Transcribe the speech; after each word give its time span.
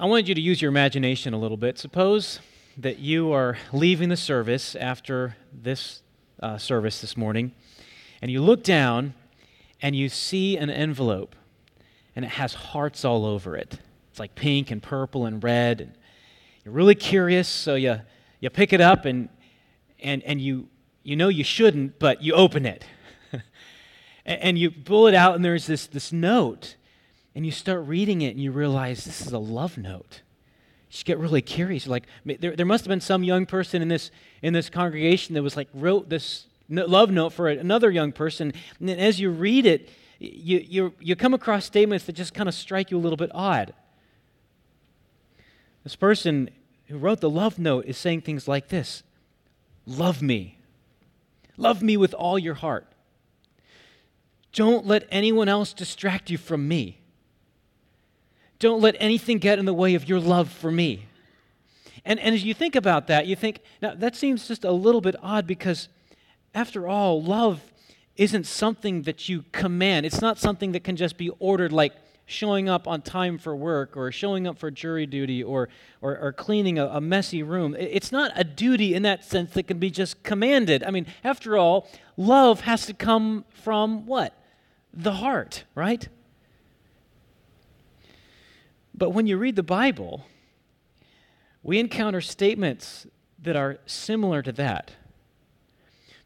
I 0.00 0.06
wanted 0.06 0.28
you 0.28 0.34
to 0.34 0.40
use 0.40 0.62
your 0.62 0.70
imagination 0.70 1.34
a 1.34 1.38
little 1.38 1.58
bit. 1.58 1.78
Suppose 1.78 2.40
that 2.78 3.00
you 3.00 3.32
are 3.32 3.58
leaving 3.70 4.08
the 4.08 4.16
service 4.16 4.74
after 4.74 5.36
this 5.52 6.00
uh, 6.42 6.56
service 6.56 7.02
this 7.02 7.18
morning, 7.18 7.52
and 8.22 8.30
you 8.30 8.40
look 8.40 8.64
down 8.64 9.12
and 9.82 9.94
you 9.94 10.08
see 10.08 10.56
an 10.56 10.70
envelope, 10.70 11.36
and 12.16 12.24
it 12.24 12.30
has 12.30 12.54
hearts 12.54 13.04
all 13.04 13.26
over 13.26 13.58
it. 13.58 13.78
It's 14.08 14.18
like 14.18 14.34
pink 14.34 14.70
and 14.70 14.82
purple 14.82 15.26
and 15.26 15.44
red. 15.44 15.82
And 15.82 15.92
you're 16.64 16.72
really 16.72 16.94
curious, 16.94 17.46
so 17.46 17.74
you, 17.74 18.00
you 18.40 18.48
pick 18.48 18.72
it 18.72 18.80
up 18.80 19.04
and, 19.04 19.28
and, 20.02 20.22
and 20.22 20.40
you, 20.40 20.68
you 21.02 21.14
know 21.14 21.28
you 21.28 21.44
shouldn't, 21.44 21.98
but 21.98 22.22
you 22.22 22.32
open 22.32 22.64
it. 22.64 22.86
and 24.24 24.58
you 24.58 24.70
pull 24.70 25.08
it 25.08 25.14
out, 25.14 25.34
and 25.34 25.44
there's 25.44 25.66
this, 25.66 25.86
this 25.88 26.10
note. 26.10 26.76
And 27.40 27.46
you 27.46 27.52
start 27.52 27.86
reading 27.86 28.20
it, 28.20 28.32
and 28.32 28.38
you 28.38 28.52
realize 28.52 29.02
this 29.06 29.22
is 29.22 29.32
a 29.32 29.38
love 29.38 29.78
note. 29.78 30.20
You 30.90 31.04
get 31.04 31.16
really 31.16 31.40
curious. 31.40 31.86
Like, 31.86 32.04
there, 32.26 32.54
there 32.54 32.66
must 32.66 32.84
have 32.84 32.90
been 32.90 33.00
some 33.00 33.24
young 33.24 33.46
person 33.46 33.80
in 33.80 33.88
this, 33.88 34.10
in 34.42 34.52
this 34.52 34.68
congregation 34.68 35.34
that 35.34 35.42
was 35.42 35.56
like, 35.56 35.68
wrote 35.72 36.10
this 36.10 36.48
love 36.68 37.10
note 37.10 37.32
for 37.32 37.48
another 37.48 37.90
young 37.90 38.12
person. 38.12 38.52
And 38.78 38.90
as 38.90 39.20
you 39.20 39.30
read 39.30 39.64
it, 39.64 39.88
you, 40.18 40.58
you, 40.58 40.94
you 41.00 41.16
come 41.16 41.32
across 41.32 41.64
statements 41.64 42.04
that 42.04 42.12
just 42.12 42.34
kind 42.34 42.46
of 42.46 42.54
strike 42.54 42.90
you 42.90 42.98
a 42.98 43.00
little 43.00 43.16
bit 43.16 43.30
odd. 43.32 43.72
This 45.82 45.96
person 45.96 46.50
who 46.88 46.98
wrote 46.98 47.22
the 47.22 47.30
love 47.30 47.58
note 47.58 47.86
is 47.86 47.96
saying 47.96 48.20
things 48.20 48.46
like 48.46 48.68
this 48.68 49.02
Love 49.86 50.20
me. 50.20 50.58
Love 51.56 51.82
me 51.82 51.96
with 51.96 52.12
all 52.12 52.38
your 52.38 52.56
heart. 52.56 52.86
Don't 54.52 54.84
let 54.84 55.08
anyone 55.10 55.48
else 55.48 55.72
distract 55.72 56.28
you 56.28 56.36
from 56.36 56.68
me. 56.68 56.99
Don't 58.60 58.80
let 58.80 58.94
anything 59.00 59.38
get 59.38 59.58
in 59.58 59.64
the 59.64 59.74
way 59.74 59.94
of 59.94 60.08
your 60.08 60.20
love 60.20 60.50
for 60.50 60.70
me. 60.70 61.06
And, 62.04 62.20
and 62.20 62.34
as 62.34 62.44
you 62.44 62.54
think 62.54 62.76
about 62.76 63.08
that, 63.08 63.26
you 63.26 63.34
think, 63.34 63.60
now 63.82 63.94
that 63.94 64.14
seems 64.14 64.46
just 64.46 64.64
a 64.64 64.70
little 64.70 65.00
bit 65.00 65.16
odd 65.22 65.46
because, 65.46 65.88
after 66.54 66.86
all, 66.86 67.22
love 67.22 67.62
isn't 68.16 68.44
something 68.44 69.02
that 69.02 69.28
you 69.28 69.44
command. 69.52 70.04
It's 70.06 70.20
not 70.20 70.38
something 70.38 70.72
that 70.72 70.84
can 70.84 70.94
just 70.94 71.16
be 71.16 71.30
ordered 71.38 71.72
like 71.72 71.94
showing 72.26 72.68
up 72.68 72.86
on 72.86 73.02
time 73.02 73.38
for 73.38 73.56
work 73.56 73.96
or 73.96 74.12
showing 74.12 74.46
up 74.46 74.58
for 74.58 74.70
jury 74.70 75.06
duty 75.06 75.42
or, 75.42 75.68
or, 76.00 76.16
or 76.18 76.32
cleaning 76.32 76.78
a, 76.78 76.86
a, 76.86 77.00
messy 77.00 77.42
room. 77.42 77.74
It's 77.76 78.12
not 78.12 78.30
a 78.36 78.44
duty 78.44 78.94
in 78.94 79.02
that 79.02 79.24
sense 79.24 79.52
that 79.54 79.64
can 79.64 79.78
be 79.78 79.90
just 79.90 80.22
commanded. 80.22 80.84
I 80.84 80.90
mean, 80.90 81.06
after 81.24 81.56
all, 81.56 81.88
love 82.16 82.60
has 82.60 82.86
to 82.86 82.94
come 82.94 83.46
from 83.48 84.06
what? 84.06 84.34
The 84.92 85.14
heart, 85.14 85.64
right? 85.74 86.08
But 89.00 89.10
when 89.10 89.26
you 89.26 89.38
read 89.38 89.56
the 89.56 89.62
Bible, 89.62 90.26
we 91.62 91.78
encounter 91.78 92.20
statements 92.20 93.06
that 93.42 93.56
are 93.56 93.78
similar 93.86 94.42
to 94.42 94.52
that. 94.52 94.92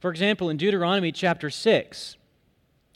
For 0.00 0.10
example, 0.10 0.50
in 0.50 0.56
Deuteronomy 0.56 1.12
chapter 1.12 1.50
6 1.50 2.16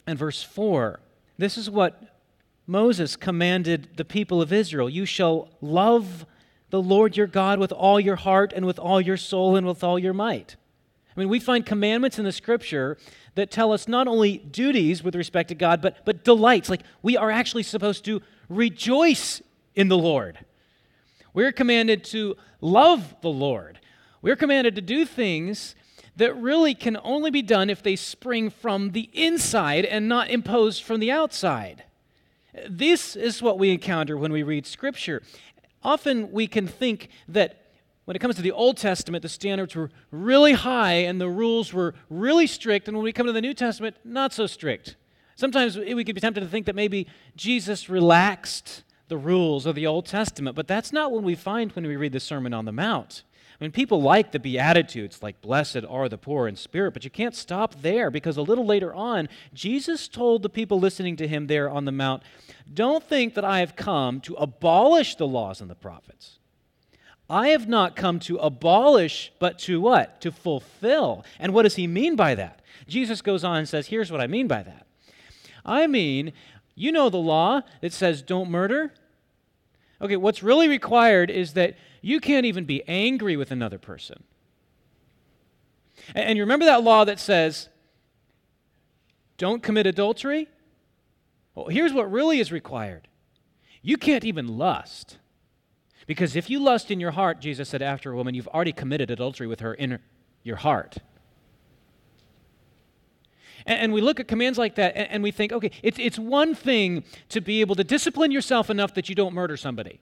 and 0.04 0.18
verse 0.18 0.42
4, 0.42 0.98
this 1.38 1.56
is 1.56 1.70
what 1.70 2.18
Moses 2.66 3.14
commanded 3.14 3.90
the 3.96 4.04
people 4.04 4.42
of 4.42 4.52
Israel 4.52 4.90
You 4.90 5.06
shall 5.06 5.48
love 5.60 6.26
the 6.70 6.82
Lord 6.82 7.16
your 7.16 7.28
God 7.28 7.60
with 7.60 7.70
all 7.70 8.00
your 8.00 8.16
heart 8.16 8.52
and 8.52 8.66
with 8.66 8.80
all 8.80 9.00
your 9.00 9.16
soul 9.16 9.54
and 9.54 9.64
with 9.64 9.84
all 9.84 9.96
your 9.96 10.12
might. 10.12 10.56
I 11.16 11.20
mean, 11.20 11.28
we 11.28 11.38
find 11.38 11.64
commandments 11.64 12.18
in 12.18 12.24
the 12.24 12.32
scripture 12.32 12.98
that 13.36 13.52
tell 13.52 13.72
us 13.72 13.86
not 13.86 14.08
only 14.08 14.38
duties 14.38 15.04
with 15.04 15.14
respect 15.14 15.50
to 15.50 15.54
God, 15.54 15.80
but, 15.80 16.04
but 16.04 16.24
delights. 16.24 16.68
Like 16.68 16.82
we 17.00 17.16
are 17.16 17.30
actually 17.30 17.62
supposed 17.62 18.04
to 18.06 18.20
rejoice 18.48 19.40
in 19.78 19.86
the 19.86 19.96
Lord. 19.96 20.40
We're 21.32 21.52
commanded 21.52 22.02
to 22.06 22.36
love 22.60 23.14
the 23.22 23.30
Lord. 23.30 23.78
We're 24.20 24.34
commanded 24.34 24.74
to 24.74 24.82
do 24.82 25.06
things 25.06 25.76
that 26.16 26.36
really 26.36 26.74
can 26.74 26.98
only 27.04 27.30
be 27.30 27.42
done 27.42 27.70
if 27.70 27.80
they 27.80 27.94
spring 27.94 28.50
from 28.50 28.90
the 28.90 29.08
inside 29.12 29.84
and 29.84 30.08
not 30.08 30.30
imposed 30.30 30.82
from 30.82 30.98
the 30.98 31.12
outside. 31.12 31.84
This 32.68 33.14
is 33.14 33.40
what 33.40 33.56
we 33.56 33.70
encounter 33.70 34.16
when 34.16 34.32
we 34.32 34.42
read 34.42 34.66
Scripture. 34.66 35.22
Often 35.84 36.32
we 36.32 36.48
can 36.48 36.66
think 36.66 37.08
that 37.28 37.66
when 38.04 38.16
it 38.16 38.18
comes 38.18 38.34
to 38.34 38.42
the 38.42 38.50
Old 38.50 38.78
Testament, 38.78 39.22
the 39.22 39.28
standards 39.28 39.76
were 39.76 39.90
really 40.10 40.54
high 40.54 40.94
and 40.94 41.20
the 41.20 41.28
rules 41.28 41.72
were 41.72 41.94
really 42.10 42.48
strict, 42.48 42.88
and 42.88 42.96
when 42.96 43.04
we 43.04 43.12
come 43.12 43.26
to 43.26 43.32
the 43.32 43.40
New 43.40 43.54
Testament, 43.54 43.94
not 44.02 44.32
so 44.32 44.48
strict. 44.48 44.96
Sometimes 45.36 45.78
we 45.78 46.02
could 46.02 46.16
be 46.16 46.20
tempted 46.20 46.40
to 46.40 46.48
think 46.48 46.66
that 46.66 46.74
maybe 46.74 47.06
Jesus 47.36 47.88
relaxed 47.88 48.82
the 49.08 49.16
rules 49.16 49.66
of 49.66 49.74
the 49.74 49.86
Old 49.86 50.06
Testament, 50.06 50.54
but 50.54 50.68
that's 50.68 50.92
not 50.92 51.10
what 51.10 51.22
we 51.22 51.34
find 51.34 51.72
when 51.72 51.86
we 51.86 51.96
read 51.96 52.12
the 52.12 52.20
Sermon 52.20 52.54
on 52.54 52.64
the 52.64 52.72
Mount. 52.72 53.22
I 53.60 53.64
mean, 53.64 53.72
people 53.72 54.00
like 54.00 54.30
the 54.30 54.38
Beatitudes, 54.38 55.20
like, 55.20 55.40
blessed 55.40 55.84
are 55.88 56.08
the 56.08 56.16
poor 56.16 56.46
in 56.46 56.54
spirit, 56.54 56.92
but 56.92 57.02
you 57.02 57.10
can't 57.10 57.34
stop 57.34 57.82
there 57.82 58.08
because 58.08 58.36
a 58.36 58.42
little 58.42 58.64
later 58.64 58.94
on, 58.94 59.28
Jesus 59.52 60.06
told 60.06 60.42
the 60.42 60.48
people 60.48 60.78
listening 60.78 61.16
to 61.16 61.26
him 61.26 61.48
there 61.48 61.68
on 61.68 61.84
the 61.84 61.90
Mount, 61.90 62.22
Don't 62.72 63.02
think 63.02 63.34
that 63.34 63.44
I 63.44 63.58
have 63.58 63.74
come 63.74 64.20
to 64.20 64.34
abolish 64.34 65.16
the 65.16 65.26
laws 65.26 65.60
and 65.60 65.68
the 65.68 65.74
prophets. 65.74 66.38
I 67.28 67.48
have 67.48 67.68
not 67.68 67.96
come 67.96 68.20
to 68.20 68.36
abolish, 68.36 69.32
but 69.40 69.58
to 69.60 69.80
what? 69.80 70.20
To 70.20 70.30
fulfill. 70.30 71.24
And 71.38 71.52
what 71.52 71.64
does 71.64 71.74
he 71.74 71.86
mean 71.86 72.14
by 72.14 72.36
that? 72.36 72.62
Jesus 72.86 73.20
goes 73.22 73.42
on 73.42 73.58
and 73.58 73.68
says, 73.68 73.88
Here's 73.88 74.12
what 74.12 74.20
I 74.20 74.28
mean 74.28 74.46
by 74.46 74.62
that. 74.62 74.86
I 75.64 75.86
mean, 75.86 76.32
you 76.78 76.92
know 76.92 77.10
the 77.10 77.18
law 77.18 77.62
that 77.80 77.92
says 77.92 78.22
don't 78.22 78.50
murder. 78.50 78.92
Okay, 80.00 80.16
what's 80.16 80.42
really 80.42 80.68
required 80.68 81.30
is 81.30 81.54
that 81.54 81.76
you 82.00 82.20
can't 82.20 82.46
even 82.46 82.64
be 82.64 82.82
angry 82.86 83.36
with 83.36 83.50
another 83.50 83.78
person. 83.78 84.22
And 86.14 86.36
you 86.36 86.42
remember 86.42 86.64
that 86.66 86.82
law 86.82 87.04
that 87.04 87.18
says, 87.18 87.68
don't 89.36 89.62
commit 89.62 89.86
adultery? 89.86 90.48
Well, 91.54 91.66
here's 91.66 91.92
what 91.92 92.10
really 92.10 92.40
is 92.40 92.52
required 92.52 93.08
you 93.82 93.96
can't 93.96 94.24
even 94.24 94.58
lust. 94.58 95.18
Because 96.06 96.36
if 96.36 96.48
you 96.48 96.58
lust 96.58 96.90
in 96.90 97.00
your 97.00 97.10
heart, 97.10 97.38
Jesus 97.38 97.68
said 97.68 97.82
after 97.82 98.12
a 98.12 98.16
woman, 98.16 98.34
you've 98.34 98.48
already 98.48 98.72
committed 98.72 99.10
adultery 99.10 99.46
with 99.46 99.60
her 99.60 99.74
in 99.74 99.98
your 100.42 100.56
heart. 100.56 100.98
And, 103.68 103.92
we 103.92 104.00
look 104.00 104.18
at 104.18 104.26
commands 104.26 104.58
like 104.58 104.76
that 104.76 104.96
and 104.96 105.22
we 105.22 105.30
think, 105.30 105.52
okay, 105.52 105.70
it's, 105.82 105.98
it's 105.98 106.18
one 106.18 106.54
thing 106.54 107.04
to 107.28 107.42
be 107.42 107.60
able 107.60 107.74
to 107.74 107.84
discipline 107.84 108.30
yourself 108.30 108.70
enough 108.70 108.94
that 108.94 109.10
you 109.10 109.14
don't 109.14 109.34
murder 109.34 109.58
somebody. 109.58 110.00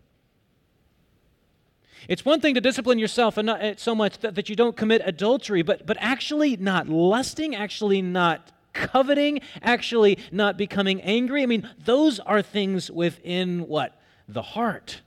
It's 2.09 2.25
one 2.25 2.41
thing 2.41 2.55
to 2.55 2.60
discipline 2.60 3.00
yourself 3.00 3.37
and 3.37 3.47
not 3.47 3.60
eh, 3.60 3.75
so 3.76 3.93
much 3.93 4.19
that, 4.19 4.37
that 4.37 4.49
you 4.49 4.55
don't 4.55 4.76
commit 4.76 5.03
adultery, 5.05 5.62
but, 5.62 5.84
but 5.84 5.97
actually 5.99 6.56
not 6.56 6.88
lusting, 6.88 7.56
actually 7.56 8.00
not 8.00 8.53
coveting, 8.72 9.41
actually 9.62 10.19
not 10.31 10.56
becoming 10.56 11.03
angry. 11.03 11.43
I 11.43 11.47
mean, 11.47 11.69
those 11.84 12.21
are 12.21 12.43
things 12.43 12.88
within 12.88 13.66
what? 13.66 14.00
The 14.28 14.43
heart. 14.43 15.00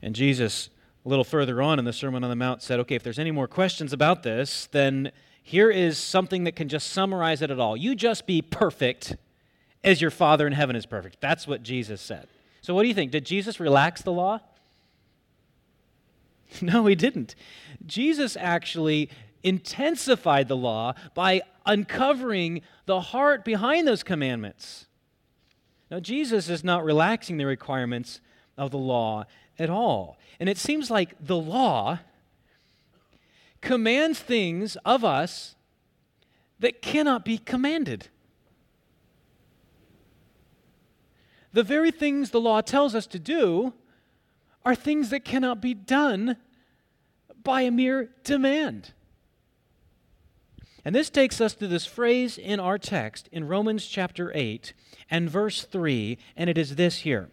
And 0.00 0.14
Jesus, 0.14 0.70
a 1.04 1.08
little 1.08 1.24
further 1.24 1.60
on 1.60 1.78
in 1.78 1.84
the 1.84 1.92
Sermon 1.92 2.24
on 2.24 2.30
the 2.30 2.36
Mount, 2.36 2.62
said, 2.62 2.80
okay, 2.80 2.94
if 2.94 3.02
there's 3.02 3.18
any 3.18 3.30
more 3.30 3.46
questions 3.46 3.92
about 3.92 4.22
this, 4.22 4.68
then 4.72 5.12
here 5.42 5.70
is 5.70 5.98
something 5.98 6.44
that 6.44 6.56
can 6.56 6.68
just 6.68 6.90
summarize 6.90 7.42
it 7.42 7.50
at 7.50 7.60
all. 7.60 7.76
You 7.76 7.94
just 7.94 8.26
be 8.26 8.40
perfect 8.40 9.16
as 9.82 10.00
your 10.00 10.10
Father 10.10 10.46
in 10.46 10.54
heaven 10.54 10.74
is 10.74 10.86
perfect. 10.86 11.20
That's 11.20 11.46
what 11.46 11.62
Jesus 11.62 12.00
said. 12.00 12.28
So, 12.62 12.74
what 12.74 12.82
do 12.82 12.88
you 12.88 12.94
think? 12.94 13.10
Did 13.12 13.26
Jesus 13.26 13.60
relax 13.60 14.02
the 14.02 14.12
law? 14.12 14.40
No, 16.62 16.86
he 16.86 16.94
didn't. 16.94 17.34
Jesus 17.84 18.36
actually 18.36 19.10
intensified 19.42 20.46
the 20.46 20.56
law 20.56 20.94
by 21.12 21.42
uncovering 21.66 22.62
the 22.86 23.00
heart 23.00 23.44
behind 23.44 23.88
those 23.88 24.04
commandments. 24.04 24.86
Now, 25.90 25.98
Jesus 25.98 26.48
is 26.48 26.62
not 26.62 26.84
relaxing 26.84 27.38
the 27.38 27.46
requirements 27.46 28.20
of 28.56 28.70
the 28.70 28.78
law 28.78 29.24
at 29.58 29.70
all. 29.70 30.18
And 30.40 30.48
it 30.48 30.58
seems 30.58 30.90
like 30.90 31.14
the 31.20 31.36
law 31.36 32.00
commands 33.60 34.18
things 34.18 34.76
of 34.84 35.04
us 35.04 35.54
that 36.60 36.82
cannot 36.82 37.24
be 37.24 37.38
commanded. 37.38 38.08
the 41.54 41.62
very 41.62 41.92
things 41.92 42.30
the 42.30 42.40
law 42.40 42.60
tells 42.60 42.94
us 42.94 43.06
to 43.06 43.18
do 43.18 43.72
are 44.64 44.74
things 44.74 45.10
that 45.10 45.24
cannot 45.24 45.62
be 45.62 45.72
done 45.72 46.36
by 47.42 47.62
a 47.62 47.70
mere 47.70 48.10
demand. 48.24 48.92
And 50.84 50.94
this 50.94 51.08
takes 51.08 51.40
us 51.40 51.54
to 51.54 51.68
this 51.68 51.86
phrase 51.86 52.36
in 52.36 52.58
our 52.58 52.76
text 52.76 53.28
in 53.30 53.46
Romans 53.46 53.86
chapter 53.86 54.32
8 54.34 54.74
and 55.08 55.30
verse 55.30 55.62
3, 55.62 56.18
and 56.36 56.50
it 56.50 56.58
is 56.58 56.74
this 56.74 56.98
here 56.98 57.30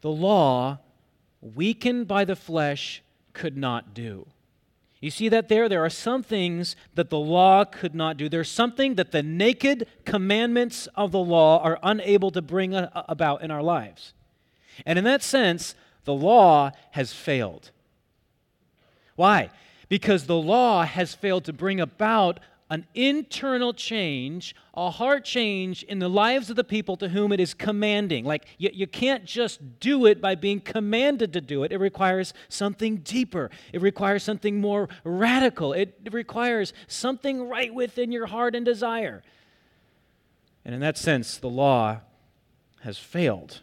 The 0.00 0.10
law, 0.10 0.78
weakened 1.40 2.08
by 2.08 2.24
the 2.24 2.36
flesh, 2.36 3.02
could 3.32 3.56
not 3.56 3.94
do. 3.94 4.26
You 5.00 5.10
see 5.10 5.28
that 5.28 5.48
there? 5.48 5.68
There 5.68 5.84
are 5.84 5.90
some 5.90 6.24
things 6.24 6.74
that 6.94 7.08
the 7.08 7.18
law 7.18 7.64
could 7.64 7.94
not 7.94 8.16
do. 8.16 8.28
There's 8.28 8.50
something 8.50 8.96
that 8.96 9.12
the 9.12 9.22
naked 9.22 9.86
commandments 10.04 10.88
of 10.96 11.12
the 11.12 11.20
law 11.20 11.62
are 11.62 11.78
unable 11.82 12.32
to 12.32 12.42
bring 12.42 12.74
about 12.74 13.42
in 13.42 13.50
our 13.50 13.62
lives. 13.62 14.12
And 14.84 14.98
in 14.98 15.04
that 15.04 15.22
sense, 15.22 15.76
the 16.04 16.14
law 16.14 16.72
has 16.92 17.12
failed. 17.12 17.70
Why? 19.14 19.50
Because 19.88 20.26
the 20.26 20.36
law 20.36 20.84
has 20.84 21.14
failed 21.14 21.44
to 21.44 21.52
bring 21.52 21.80
about 21.80 22.40
an 22.70 22.86
internal 22.94 23.72
change, 23.72 24.54
a 24.74 24.90
heart 24.90 25.24
change 25.24 25.82
in 25.84 25.98
the 25.98 26.08
lives 26.08 26.50
of 26.50 26.56
the 26.56 26.64
people 26.64 26.96
to 26.98 27.08
whom 27.08 27.32
it 27.32 27.40
is 27.40 27.54
commanding. 27.54 28.24
Like, 28.24 28.46
you, 28.58 28.70
you 28.72 28.86
can't 28.86 29.24
just 29.24 29.80
do 29.80 30.06
it 30.06 30.20
by 30.20 30.34
being 30.34 30.60
commanded 30.60 31.32
to 31.32 31.40
do 31.40 31.64
it. 31.64 31.72
It 31.72 31.78
requires 31.78 32.34
something 32.48 32.98
deeper, 32.98 33.50
it 33.72 33.80
requires 33.80 34.22
something 34.22 34.60
more 34.60 34.88
radical, 35.04 35.72
it, 35.72 35.96
requires 36.10 36.72
something 36.86 37.48
right 37.48 37.72
within 37.72 38.12
your 38.12 38.26
heart 38.26 38.54
and 38.54 38.64
desire. 38.64 39.22
And 40.64 40.74
in 40.74 40.80
that 40.80 40.98
sense, 40.98 41.38
the 41.38 41.48
law 41.48 42.00
has 42.82 42.98
failed. 42.98 43.62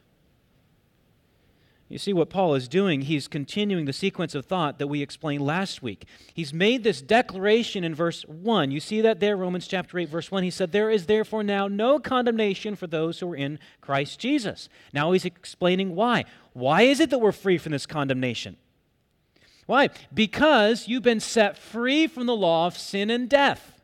You 1.95 1.99
see 1.99 2.11
what 2.11 2.29
Paul 2.29 2.55
is 2.55 2.67
doing? 2.67 3.03
He's 3.03 3.29
continuing 3.29 3.85
the 3.85 3.93
sequence 3.93 4.35
of 4.35 4.45
thought 4.45 4.79
that 4.79 4.87
we 4.87 5.01
explained 5.01 5.45
last 5.45 5.81
week. 5.81 6.03
He's 6.33 6.53
made 6.53 6.83
this 6.83 7.01
declaration 7.01 7.85
in 7.85 7.95
verse 7.95 8.23
1. 8.23 8.69
You 8.69 8.81
see 8.81 8.99
that 8.99 9.21
there, 9.21 9.37
Romans 9.37 9.65
chapter 9.65 9.97
8, 9.97 10.09
verse 10.09 10.29
1. 10.29 10.43
He 10.43 10.51
said, 10.51 10.73
There 10.73 10.91
is 10.91 11.05
therefore 11.05 11.41
now 11.41 11.69
no 11.69 11.97
condemnation 11.97 12.75
for 12.75 12.85
those 12.85 13.21
who 13.21 13.31
are 13.31 13.35
in 13.37 13.59
Christ 13.79 14.19
Jesus. 14.19 14.67
Now 14.91 15.13
he's 15.13 15.23
explaining 15.23 15.95
why. 15.95 16.25
Why 16.51 16.81
is 16.81 16.99
it 16.99 17.11
that 17.11 17.19
we're 17.19 17.31
free 17.31 17.57
from 17.57 17.71
this 17.71 17.85
condemnation? 17.85 18.57
Why? 19.65 19.87
Because 20.13 20.89
you've 20.89 21.01
been 21.01 21.21
set 21.21 21.57
free 21.57 22.07
from 22.07 22.25
the 22.25 22.35
law 22.35 22.67
of 22.67 22.77
sin 22.77 23.09
and 23.09 23.29
death. 23.29 23.75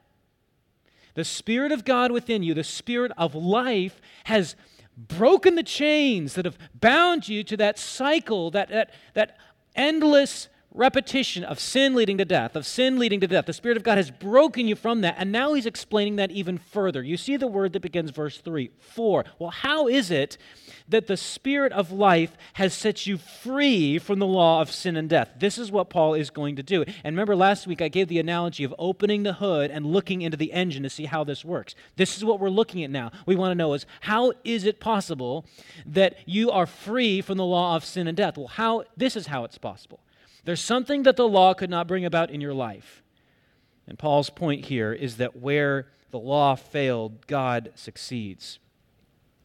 The 1.14 1.24
Spirit 1.24 1.72
of 1.72 1.86
God 1.86 2.12
within 2.12 2.44
you, 2.44 2.54
the 2.54 2.64
Spirit 2.64 3.12
of 3.18 3.36
life, 3.36 4.02
has 4.26 4.56
broken 4.98 5.56
the 5.56 5.64
chains 5.64 6.34
that 6.34 6.46
have 6.46 6.58
bound 6.74 7.28
you 7.28 7.44
to 7.44 7.58
that 7.58 7.80
cycle, 7.80 8.52
that, 8.52 8.70
that, 8.70 8.94
that 9.14 9.38
endless 9.76 10.50
repetition 10.74 11.44
of 11.44 11.60
sin 11.60 11.94
leading 11.94 12.18
to 12.18 12.26
death, 12.26 12.56
of 12.56 12.66
sin 12.66 12.98
leading 12.98 13.20
to 13.20 13.28
death. 13.28 13.46
The 13.46 13.54
Spirit 13.54 13.78
of 13.78 13.84
God 13.84 13.98
has 13.98 14.10
broken 14.10 14.68
you 14.68 14.76
from 14.76 15.02
that, 15.02 15.16
and 15.18 15.32
now 15.32 15.54
He's 15.54 15.66
explaining 15.66 16.16
that 16.16 16.32
even 16.32 16.58
further. 16.58 17.04
You 17.04 17.18
see 17.18 17.38
the 17.38 17.48
word 17.48 17.74
that 17.74 17.82
begins 17.82 18.12
verse 18.12 18.38
3 18.38 18.72
4. 18.80 19.26
Well, 19.40 19.50
how 19.50 19.88
is 19.88 20.12
it 20.12 20.38
that 20.88 21.08
the 21.08 21.18
Spirit 21.18 21.74
of 21.74 21.92
life 21.92 22.38
has 22.54 22.74
set 22.74 23.06
you 23.06 23.18
free 23.18 24.00
from 24.00 24.20
the 24.20 24.26
law 24.26 24.62
of 24.62 24.72
sin 24.72 24.96
and 24.96 25.10
death? 25.10 25.32
This 25.38 25.58
is 25.58 25.72
what 25.72 25.90
Paul 25.90 26.14
is 26.14 26.30
going 26.30 26.56
to 26.56 26.64
do. 26.64 26.84
And 27.04 27.16
remember, 27.16 27.36
last 27.36 27.68
week 27.68 27.82
I 27.82 27.90
gave 27.90 28.08
the 28.08 28.20
analogy 28.20 28.64
of 28.64 28.74
opening 28.80 29.24
the 29.24 29.34
hood 29.34 29.72
and 29.72 29.86
looking 29.86 30.22
into 30.22 30.38
the 30.38 30.54
engine 30.54 30.84
to 30.84 30.90
see 30.90 31.06
how 31.06 31.24
this 31.24 31.44
works. 31.44 31.76
This 31.98 32.16
is 32.16 32.24
what 32.24 32.40
we're 32.40 32.50
looking 32.50 32.84
at 32.84 32.90
now. 32.90 33.12
We 33.26 33.36
want 33.36 33.52
to 33.52 33.56
know 33.56 33.74
is 33.74 33.86
how 34.02 34.34
is 34.44 34.66
it 34.66 34.80
possible 34.80 35.46
that 35.86 36.18
you 36.26 36.50
are 36.50 36.66
free 36.66 37.22
from 37.22 37.38
the 37.38 37.46
law 37.46 37.76
of 37.76 37.84
sin 37.84 38.08
and 38.08 38.16
death? 38.16 38.38
Well, 38.38 38.48
how 38.48 38.84
this 38.96 39.16
is 39.16 39.28
how 39.28 39.44
it's 39.44 39.58
possible. 39.58 40.00
There's 40.44 40.62
something 40.62 41.04
that 41.04 41.16
the 41.16 41.28
law 41.28 41.54
could 41.54 41.70
not 41.70 41.88
bring 41.88 42.06
about 42.06 42.32
in 42.32 42.42
your 42.42 42.54
life. 42.54 43.04
And 43.88 43.98
Paul's 43.98 44.30
point 44.30 44.66
here 44.66 44.94
is 44.94 45.18
that 45.18 45.36
where 45.36 45.88
the 46.12 46.20
law 46.20 46.56
failed, 46.56 47.28
God 47.28 47.72
succeeds. 47.76 48.60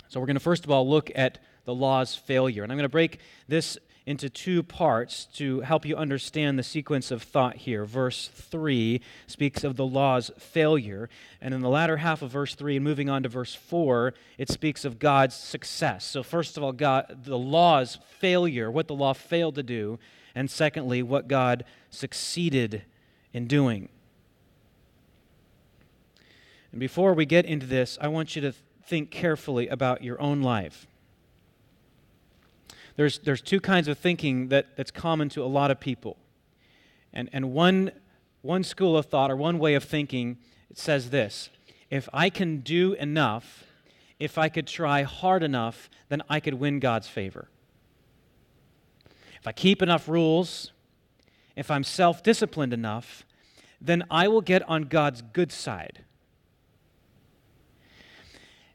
So 0.08 0.20
we're 0.20 0.26
going 0.26 0.34
to 0.34 0.40
first 0.40 0.64
of 0.64 0.70
all 0.70 0.88
look 0.88 1.10
at 1.14 1.38
the 1.64 1.74
law's 1.74 2.14
failure. 2.14 2.62
And 2.62 2.72
I'm 2.72 2.78
going 2.78 2.84
to 2.84 2.88
break 2.88 3.20
this 3.48 3.76
into 4.06 4.30
two 4.30 4.62
parts 4.62 5.24
to 5.24 5.60
help 5.62 5.84
you 5.84 5.96
understand 5.96 6.56
the 6.56 6.62
sequence 6.62 7.10
of 7.10 7.22
thought 7.24 7.56
here. 7.56 7.84
Verse 7.84 8.28
3 8.28 9.00
speaks 9.26 9.64
of 9.64 9.74
the 9.74 9.84
law's 9.84 10.30
failure, 10.38 11.08
and 11.40 11.52
in 11.52 11.60
the 11.60 11.68
latter 11.68 11.96
half 11.96 12.22
of 12.22 12.30
verse 12.30 12.54
3 12.54 12.76
and 12.76 12.84
moving 12.84 13.10
on 13.10 13.24
to 13.24 13.28
verse 13.28 13.52
4, 13.52 14.14
it 14.38 14.48
speaks 14.48 14.84
of 14.84 15.00
God's 15.00 15.34
success. 15.34 16.04
So 16.04 16.22
first 16.22 16.56
of 16.56 16.62
all, 16.62 16.72
God 16.72 17.24
the 17.24 17.36
law's 17.36 17.98
failure, 18.20 18.70
what 18.70 18.86
the 18.86 18.94
law 18.94 19.12
failed 19.12 19.56
to 19.56 19.64
do, 19.64 19.98
and 20.36 20.50
secondly, 20.50 21.02
what 21.02 21.28
God 21.28 21.64
succeeded 21.88 22.82
in 23.32 23.46
doing. 23.46 23.88
And 26.70 26.78
before 26.78 27.14
we 27.14 27.24
get 27.24 27.46
into 27.46 27.64
this, 27.64 27.96
I 28.02 28.08
want 28.08 28.36
you 28.36 28.42
to 28.42 28.52
think 28.84 29.10
carefully 29.10 29.66
about 29.66 30.04
your 30.04 30.20
own 30.20 30.42
life. 30.42 30.86
There's, 32.96 33.18
there's 33.18 33.40
two 33.40 33.60
kinds 33.60 33.88
of 33.88 33.98
thinking 33.98 34.48
that, 34.48 34.76
that's 34.76 34.90
common 34.90 35.30
to 35.30 35.42
a 35.42 35.46
lot 35.46 35.70
of 35.70 35.80
people. 35.80 36.18
And, 37.14 37.30
and 37.32 37.54
one, 37.54 37.92
one 38.42 38.62
school 38.62 38.96
of 38.96 39.06
thought 39.06 39.30
or 39.30 39.36
one 39.36 39.58
way 39.58 39.74
of 39.74 39.84
thinking 39.84 40.36
it 40.70 40.78
says 40.78 41.08
this 41.10 41.48
if 41.88 42.10
I 42.12 42.28
can 42.28 42.58
do 42.58 42.92
enough, 42.94 43.64
if 44.18 44.36
I 44.36 44.50
could 44.50 44.66
try 44.66 45.02
hard 45.02 45.42
enough, 45.42 45.88
then 46.10 46.22
I 46.28 46.40
could 46.40 46.54
win 46.54 46.78
God's 46.78 47.08
favor 47.08 47.48
if 49.46 49.50
I 49.50 49.52
keep 49.52 49.80
enough 49.80 50.08
rules, 50.08 50.72
if 51.54 51.70
I'm 51.70 51.84
self 51.84 52.20
disciplined 52.20 52.72
enough, 52.72 53.24
then 53.80 54.02
I 54.10 54.26
will 54.26 54.40
get 54.40 54.68
on 54.68 54.86
God's 54.88 55.22
good 55.22 55.52
side. 55.52 56.00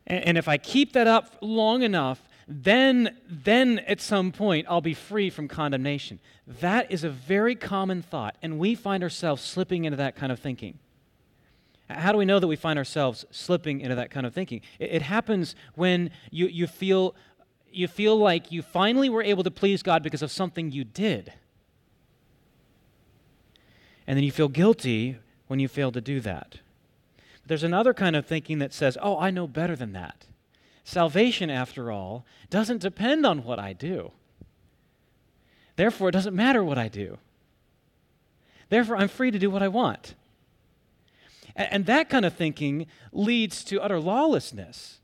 And, 0.07 0.23
and 0.23 0.37
if 0.37 0.47
I 0.47 0.57
keep 0.57 0.93
that 0.93 1.07
up 1.07 1.35
long 1.41 1.83
enough, 1.83 2.21
then, 2.47 3.17
then 3.29 3.79
at 3.79 3.99
some 3.99 4.31
point 4.31 4.65
I'll 4.69 4.79
be 4.79 4.93
free 4.93 5.29
from 5.29 5.49
condemnation. 5.49 6.21
That 6.47 6.89
is 6.89 7.03
a 7.03 7.09
very 7.09 7.55
common 7.55 8.01
thought, 8.01 8.37
and 8.41 8.57
we 8.57 8.73
find 8.73 9.03
ourselves 9.03 9.41
slipping 9.41 9.83
into 9.83 9.97
that 9.97 10.15
kind 10.15 10.31
of 10.31 10.39
thinking. 10.39 10.79
How 11.89 12.13
do 12.13 12.17
we 12.17 12.23
know 12.23 12.39
that 12.39 12.47
we 12.47 12.55
find 12.55 12.79
ourselves 12.79 13.25
slipping 13.29 13.81
into 13.81 13.95
that 13.95 14.09
kind 14.09 14.25
of 14.25 14.33
thinking? 14.33 14.61
It, 14.79 14.91
it 14.91 15.01
happens 15.01 15.53
when 15.75 16.11
you, 16.29 16.47
you 16.47 16.65
feel 16.65 17.13
you 17.73 17.87
feel 17.87 18.17
like 18.17 18.51
you 18.51 18.61
finally 18.61 19.09
were 19.09 19.23
able 19.23 19.43
to 19.43 19.51
please 19.51 19.83
God 19.83 20.03
because 20.03 20.21
of 20.21 20.31
something 20.31 20.71
you 20.71 20.83
did. 20.83 21.33
And 24.07 24.17
then 24.17 24.23
you 24.23 24.31
feel 24.31 24.49
guilty 24.49 25.17
when 25.47 25.59
you 25.59 25.67
fail 25.67 25.91
to 25.91 26.01
do 26.01 26.19
that. 26.21 26.57
But 27.41 27.47
there's 27.47 27.63
another 27.63 27.93
kind 27.93 28.15
of 28.15 28.25
thinking 28.25 28.59
that 28.59 28.73
says, 28.73 28.97
oh, 29.01 29.17
I 29.17 29.31
know 29.31 29.47
better 29.47 29.75
than 29.75 29.93
that. 29.93 30.25
Salvation, 30.83 31.49
after 31.49 31.91
all, 31.91 32.25
doesn't 32.49 32.81
depend 32.81 33.25
on 33.25 33.43
what 33.43 33.59
I 33.59 33.73
do. 33.73 34.11
Therefore, 35.77 36.09
it 36.09 36.13
doesn't 36.13 36.35
matter 36.35 36.63
what 36.63 36.77
I 36.77 36.87
do. 36.87 37.17
Therefore, 38.69 38.97
I'm 38.97 39.07
free 39.07 39.31
to 39.31 39.39
do 39.39 39.49
what 39.49 39.63
I 39.63 39.67
want. 39.67 40.15
And 41.55 41.85
that 41.85 42.09
kind 42.09 42.25
of 42.25 42.33
thinking 42.35 42.87
leads 43.11 43.63
to 43.65 43.81
utter 43.81 43.99
lawlessness, 43.99 44.99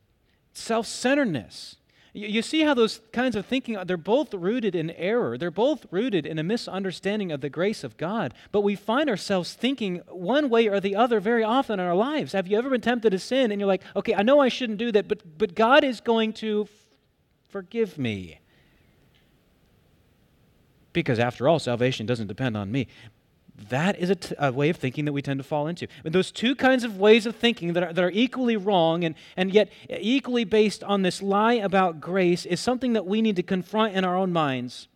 self 0.53 0.85
centeredness, 0.85 1.76
you 2.17 2.41
see 2.41 2.61
how 2.61 2.73
those 2.73 3.01
kinds 3.11 3.35
of 3.35 3.45
thinking, 3.45 3.77
uh, 3.77 3.83
they're 3.83 3.95
both 3.95 4.33
rooted 4.33 4.73
in 4.73 4.89
error. 4.91 5.37
They're 5.37 5.51
both 5.51 5.85
rooted 5.91 6.25
in 6.25 6.39
a 6.39 6.43
misunderstanding 6.43 7.31
of 7.31 7.41
the 7.41 7.49
grace 7.49 7.83
of 7.83 7.95
God. 7.97 8.33
But 8.51 8.61
we 8.61 8.75
find 8.75 9.09
ourselves 9.09 9.53
thinking 9.53 10.01
one 10.07 10.49
way 10.49 10.67
or 10.67 10.79
the 10.79 10.95
other 10.95 11.19
very 11.19 11.43
often 11.43 11.79
in 11.79 11.85
our 11.85 11.95
lives. 11.95 12.33
Have 12.33 12.47
you 12.47 12.57
ever 12.57 12.69
been 12.69 12.81
tempted 12.81 13.11
to 13.11 13.19
sin 13.19 13.51
and 13.51 13.61
you're 13.61 13.67
like, 13.67 13.83
okay, 13.95 14.15
I 14.15 14.23
know 14.23 14.39
I 14.39 14.49
shouldn't 14.49 14.79
do 14.79 14.91
that, 14.93 15.07
but, 15.07 15.37
but 15.37 15.53
God 15.53 15.83
is 15.83 16.01
going 16.01 16.33
to 16.33 16.67
forgive 17.49 17.99
me? 17.99 18.39
Because 20.93 21.19
after 21.19 21.47
all, 21.47 21.59
salvation 21.59 22.07
doesn't 22.07 22.27
depend 22.27 22.57
on 22.57 22.71
me 22.71 22.87
that 23.69 23.97
is 23.99 24.09
a, 24.09 24.15
t- 24.15 24.35
a 24.37 24.51
way 24.51 24.69
of 24.69 24.77
thinking 24.77 25.05
that 25.05 25.13
we 25.13 25.21
tend 25.21 25.39
to 25.39 25.43
fall 25.43 25.67
into. 25.67 25.87
Those 26.03 26.31
two 26.31 26.55
kinds 26.55 26.83
of 26.83 26.97
ways 26.97 27.25
of 27.25 27.35
thinking 27.35 27.73
that 27.73 27.83
are, 27.83 27.93
that 27.93 28.03
are 28.03 28.11
equally 28.11 28.55
wrong 28.55 29.03
and, 29.03 29.15
and 29.35 29.51
yet 29.51 29.69
equally 29.89 30.43
based 30.43 30.83
on 30.83 31.01
this 31.01 31.21
lie 31.21 31.53
about 31.53 31.99
grace 31.99 32.45
is 32.45 32.59
something 32.59 32.93
that 32.93 33.05
we 33.05 33.21
need 33.21 33.35
to 33.35 33.43
confront 33.43 33.95
in 33.95 34.05
our 34.05 34.15
own 34.15 34.31
minds. 34.31 34.87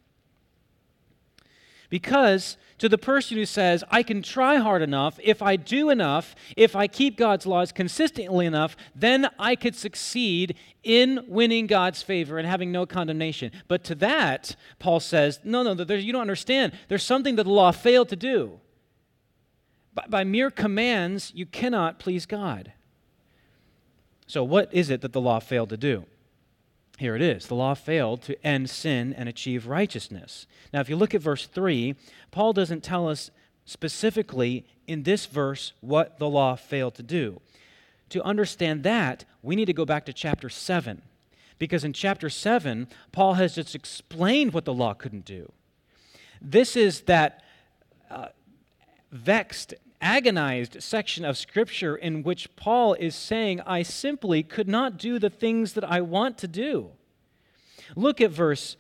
Because 1.92 2.58
to 2.78 2.88
the 2.88 2.98
person 2.98 3.38
who 3.38 3.46
says, 3.46 3.84
I 3.92 4.02
can 4.02 4.24
try 4.24 4.56
hard 4.56 4.82
enough, 4.82 5.20
if 5.22 5.42
I 5.42 5.58
do 5.58 5.90
enough, 5.90 6.34
if 6.56 6.74
I 6.74 6.88
keep 6.88 7.18
God's 7.18 7.46
laws 7.46 7.74
consistently 7.74 8.46
enough, 8.46 8.78
then 8.96 9.30
I 9.38 9.56
could 9.58 9.76
succeed 9.76 10.56
in 10.84 11.26
winning 11.28 11.68
God's 11.68 12.02
favor 12.02 12.40
and 12.40 12.48
having 12.48 12.72
no 12.72 12.86
condemnation. 12.86 13.52
But 13.68 13.84
to 13.84 13.96
that, 13.96 14.56
Paul 14.80 15.02
says, 15.02 15.42
no, 15.44 15.62
no, 15.62 15.74
you 15.94 16.14
don't 16.14 16.22
understand. 16.22 16.72
There's 16.88 17.04
something 17.04 17.36
that 17.36 17.44
the 17.44 17.52
law 17.52 17.72
failed 17.72 18.08
to 18.10 18.16
do. 18.16 18.62
By, 19.94 20.06
by 20.08 20.24
mere 20.24 20.50
commands, 20.50 21.34
you 21.36 21.46
cannot 21.46 22.00
please 22.00 22.26
God. 22.26 22.72
So, 24.28 24.46
what 24.46 24.74
is 24.74 24.90
it 24.90 25.02
that 25.02 25.12
the 25.12 25.20
law 25.20 25.42
failed 25.42 25.70
to 25.72 25.78
do? 25.78 26.06
Here 27.02 27.16
it 27.16 27.22
is. 27.24 27.48
The 27.48 27.56
law 27.56 27.74
failed 27.74 28.22
to 28.26 28.46
end 28.46 28.70
sin 28.70 29.12
and 29.12 29.28
achieve 29.28 29.66
righteousness. 29.66 30.46
Now, 30.72 30.82
if 30.82 30.88
you 30.88 30.96
look 30.96 31.16
at 31.16 31.22
verse 31.22 31.48
3, 31.48 31.96
Paul 32.30 32.54
doesn't 32.54 32.84
tell 32.84 33.10
us 33.10 33.32
specifically 33.66 34.68
in 34.86 35.02
this 35.02 35.26
verse 35.26 35.74
what 35.82 36.20
the 36.20 36.30
law 36.30 36.56
failed 36.56 36.94
to 36.94 37.02
do. 37.02 37.42
To 38.10 38.22
understand 38.22 38.84
that, 38.84 39.26
we 39.42 39.56
need 39.56 39.66
to 39.66 39.74
go 39.74 39.84
back 39.84 40.06
to 40.06 40.14
chapter 40.14 40.48
7. 40.48 41.02
Because 41.58 41.84
in 41.84 41.92
chapter 41.92 42.30
7, 42.30 42.88
Paul 43.12 43.34
has 43.34 43.56
just 43.56 43.74
explained 43.74 44.54
what 44.54 44.66
the 44.66 44.74
law 44.74 44.94
couldn't 44.94 45.26
do. 45.26 45.52
This 46.40 46.76
is 46.76 47.02
that 47.02 47.44
uh, 48.12 48.28
vexed, 49.12 49.74
agonized 50.02 50.82
section 50.82 51.24
of 51.24 51.38
Scripture 51.38 51.96
in 51.96 52.24
which 52.24 52.56
Paul 52.56 52.96
is 52.96 53.16
saying, 53.16 53.62
I 53.62 53.84
simply 53.84 54.44
could 54.44 54.68
not 54.68 54.98
do 54.98 55.20
the 55.20 55.30
things 55.30 55.74
that 55.74 55.84
I 55.84 56.02
want 56.02 56.38
to 56.40 56.48
do. 56.48 56.90
Look 57.96 58.20
at 58.20 58.32
verse 58.32 58.78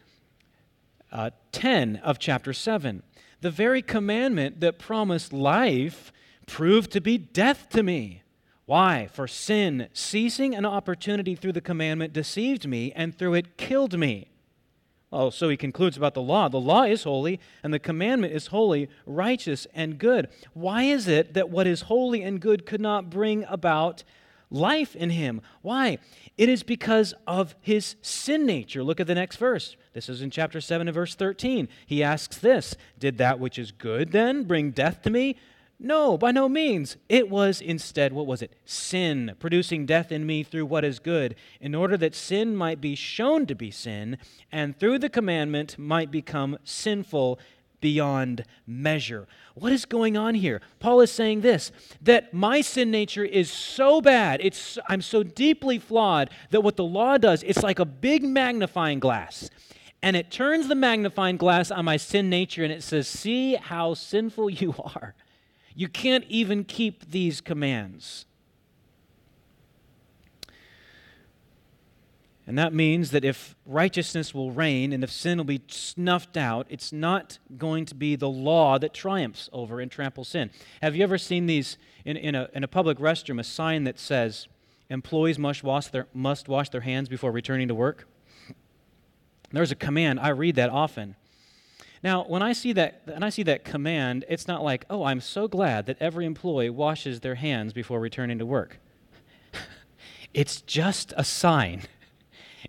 uh, 1.12 1.32
10 1.52 1.98
of 1.98 2.20
chapter 2.20 2.54
7. 2.54 3.04
The 3.42 3.52
very 3.52 3.82
commandment 3.82 4.60
that 4.62 4.80
promised 4.80 5.34
life 5.34 6.12
proved 6.48 6.92
to 6.92 7.02
be 7.02 7.18
death 7.18 7.70
to 7.70 7.84
me. 7.84 8.24
Why? 8.66 9.10
For 9.12 9.28
sin, 9.28 9.90
seizing 9.94 10.56
an 10.56 10.66
opportunity 10.66 11.36
through 11.36 11.54
the 11.54 11.62
commandment, 11.62 12.14
deceived 12.14 12.68
me, 12.68 12.94
and 12.96 13.18
through 13.18 13.34
it 13.34 13.58
killed 13.58 13.98
me. 13.98 14.31
Oh, 15.12 15.30
so 15.30 15.50
he 15.50 15.58
concludes 15.58 15.98
about 15.98 16.14
the 16.14 16.22
law. 16.22 16.48
The 16.48 16.60
law 16.60 16.84
is 16.84 17.04
holy, 17.04 17.40
and 17.64 17.74
the 17.74 17.80
commandment 17.80 18.34
is 18.34 18.48
holy, 18.48 18.88
righteous, 19.06 19.68
and 19.74 19.98
good. 19.98 20.30
Why 20.54 20.84
is 20.84 21.08
it 21.08 21.34
that 21.34 21.50
what 21.50 21.68
is 21.68 21.82
holy 21.82 22.22
and 22.24 22.40
good 22.40 22.66
could 22.66 22.80
not 22.80 23.10
bring 23.10 23.44
about 23.50 24.06
life 24.50 24.96
in 24.96 25.10
him? 25.10 25.42
Why? 25.62 25.98
It 26.38 26.48
is 26.48 26.64
because 26.64 27.14
of 27.28 27.56
his 27.60 27.96
sin 28.02 28.46
nature. 28.46 28.84
Look 28.84 29.02
at 29.02 29.08
the 29.08 29.16
next 29.16 29.36
verse. 29.36 29.76
This 29.94 30.08
is 30.08 30.22
in 30.22 30.32
chapter 30.32 30.62
7 30.62 30.88
and 30.88 30.96
verse 30.96 31.14
13. 31.14 31.68
He 31.86 32.02
asks 32.02 32.38
this 32.38 32.76
Did 32.98 33.18
that 33.18 33.38
which 33.38 33.60
is 33.60 33.74
good 33.74 34.14
then 34.14 34.46
bring 34.46 34.72
death 34.72 35.02
to 35.02 35.10
me? 35.10 35.36
No, 35.84 36.16
by 36.16 36.32
no 36.32 36.48
means. 36.48 36.96
It 37.10 37.28
was 37.28 37.60
instead, 37.60 38.14
what 38.14 38.28
was 38.28 38.44
it? 38.44 38.54
Sin, 38.66 39.36
producing 39.40 39.88
death 39.88 40.12
in 40.12 40.28
me 40.28 40.44
through 40.44 40.68
what 40.68 40.86
is 40.86 41.00
good, 41.00 41.34
in 41.60 41.74
order 41.74 41.98
that 41.98 42.14
sin 42.14 42.56
might 42.56 42.80
be 42.80 42.94
shown 42.94 43.48
to 43.48 43.56
be 43.56 43.72
sin, 43.72 44.20
and 44.52 44.78
through 44.78 45.00
the 45.00 45.10
commandment 45.10 45.80
might 45.80 46.12
become 46.12 46.60
sinful 46.64 47.40
beyond 47.80 48.46
measure. 48.68 49.28
What 49.56 49.72
is 49.72 49.86
going 49.86 50.16
on 50.16 50.36
here? 50.36 50.62
Paul 50.80 51.02
is 51.02 51.12
saying 51.12 51.42
this 51.42 51.72
that 52.00 52.32
my 52.32 52.62
sin 52.62 52.92
nature 52.92 53.26
is 53.26 53.50
so 53.50 54.02
bad, 54.02 54.40
it's, 54.44 54.78
I'm 54.88 55.02
so 55.02 55.24
deeply 55.24 55.80
flawed 55.80 56.30
that 56.52 56.62
what 56.62 56.76
the 56.76 56.84
law 56.84 57.18
does, 57.18 57.42
it's 57.42 57.64
like 57.64 57.80
a 57.80 57.86
big 57.86 58.24
magnifying 58.24 59.00
glass. 59.00 59.50
And 60.04 60.16
it 60.16 60.30
turns 60.30 60.68
the 60.68 60.76
magnifying 60.76 61.38
glass 61.38 61.72
on 61.72 61.86
my 61.86 61.98
sin 61.98 62.30
nature 62.30 62.64
and 62.64 62.72
it 62.72 62.84
says, 62.84 63.08
See 63.08 63.56
how 63.56 63.96
sinful 63.96 64.52
you 64.52 64.76
are. 64.96 65.16
You 65.76 65.88
can't 65.88 66.26
even 66.28 66.64
keep 66.64 67.12
these 67.12 67.42
commands. 67.42 68.26
And 72.48 72.58
that 72.58 72.74
means 72.74 73.12
that 73.12 73.24
if 73.24 73.56
righteousness 73.66 74.34
will 74.34 74.52
reign 74.52 74.92
and 74.92 75.04
if 75.04 75.12
sin 75.12 75.38
will 75.38 75.46
be 75.46 75.62
snuffed 75.68 76.36
out, 76.36 76.68
it's 76.70 76.92
not 76.92 77.40
going 77.58 77.86
to 77.86 77.96
be 77.96 78.18
the 78.18 78.28
law 78.28 78.78
that 78.78 78.94
triumphs 78.94 79.50
over 79.54 79.80
and 79.80 79.90
tramples 79.90 80.28
sin. 80.30 80.50
Have 80.82 80.96
you 80.96 81.04
ever 81.04 81.18
seen 81.18 81.46
these 81.46 81.78
in, 82.04 82.18
in, 82.18 82.36
a, 82.36 82.50
in 82.54 82.64
a 82.64 82.68
public 82.68 82.98
restroom, 82.98 83.40
a 83.40 83.44
sign 83.44 83.86
that 83.86 84.00
says, 84.00 84.48
employees 84.90 85.40
must 85.40 85.64
wash, 85.64 85.88
their, 85.88 86.08
must 86.14 86.50
wash 86.50 86.70
their 86.70 86.82
hands 86.82 87.08
before 87.08 87.32
returning 87.32 87.70
to 87.70 87.76
work? 87.76 88.06
There's 89.52 89.72
a 89.72 89.76
command. 89.76 90.20
I 90.20 90.30
read 90.30 90.56
that 90.56 90.70
often. 90.70 91.16
Now, 92.04 92.24
when 92.24 92.42
I 92.42 92.54
see 92.54 92.74
that, 92.74 93.02
when 93.06 93.24
I 93.24 93.30
see 93.30 93.44
that 93.44 93.64
command, 93.64 94.26
it's 94.28 94.48
not 94.48 94.64
like, 94.64 94.86
oh, 94.90 95.04
I'm 95.04 95.22
so 95.22 95.48
glad 95.48 95.86
that 95.86 95.98
every 96.00 96.26
employee 96.26 96.70
washes 96.70 97.20
their 97.20 97.36
hands 97.36 97.74
before 97.74 98.00
returning 98.00 98.40
to 98.40 98.46
work. 98.46 98.80
it's 100.34 100.62
just 100.62 101.14
a 101.18 101.24
sign. 101.24 101.84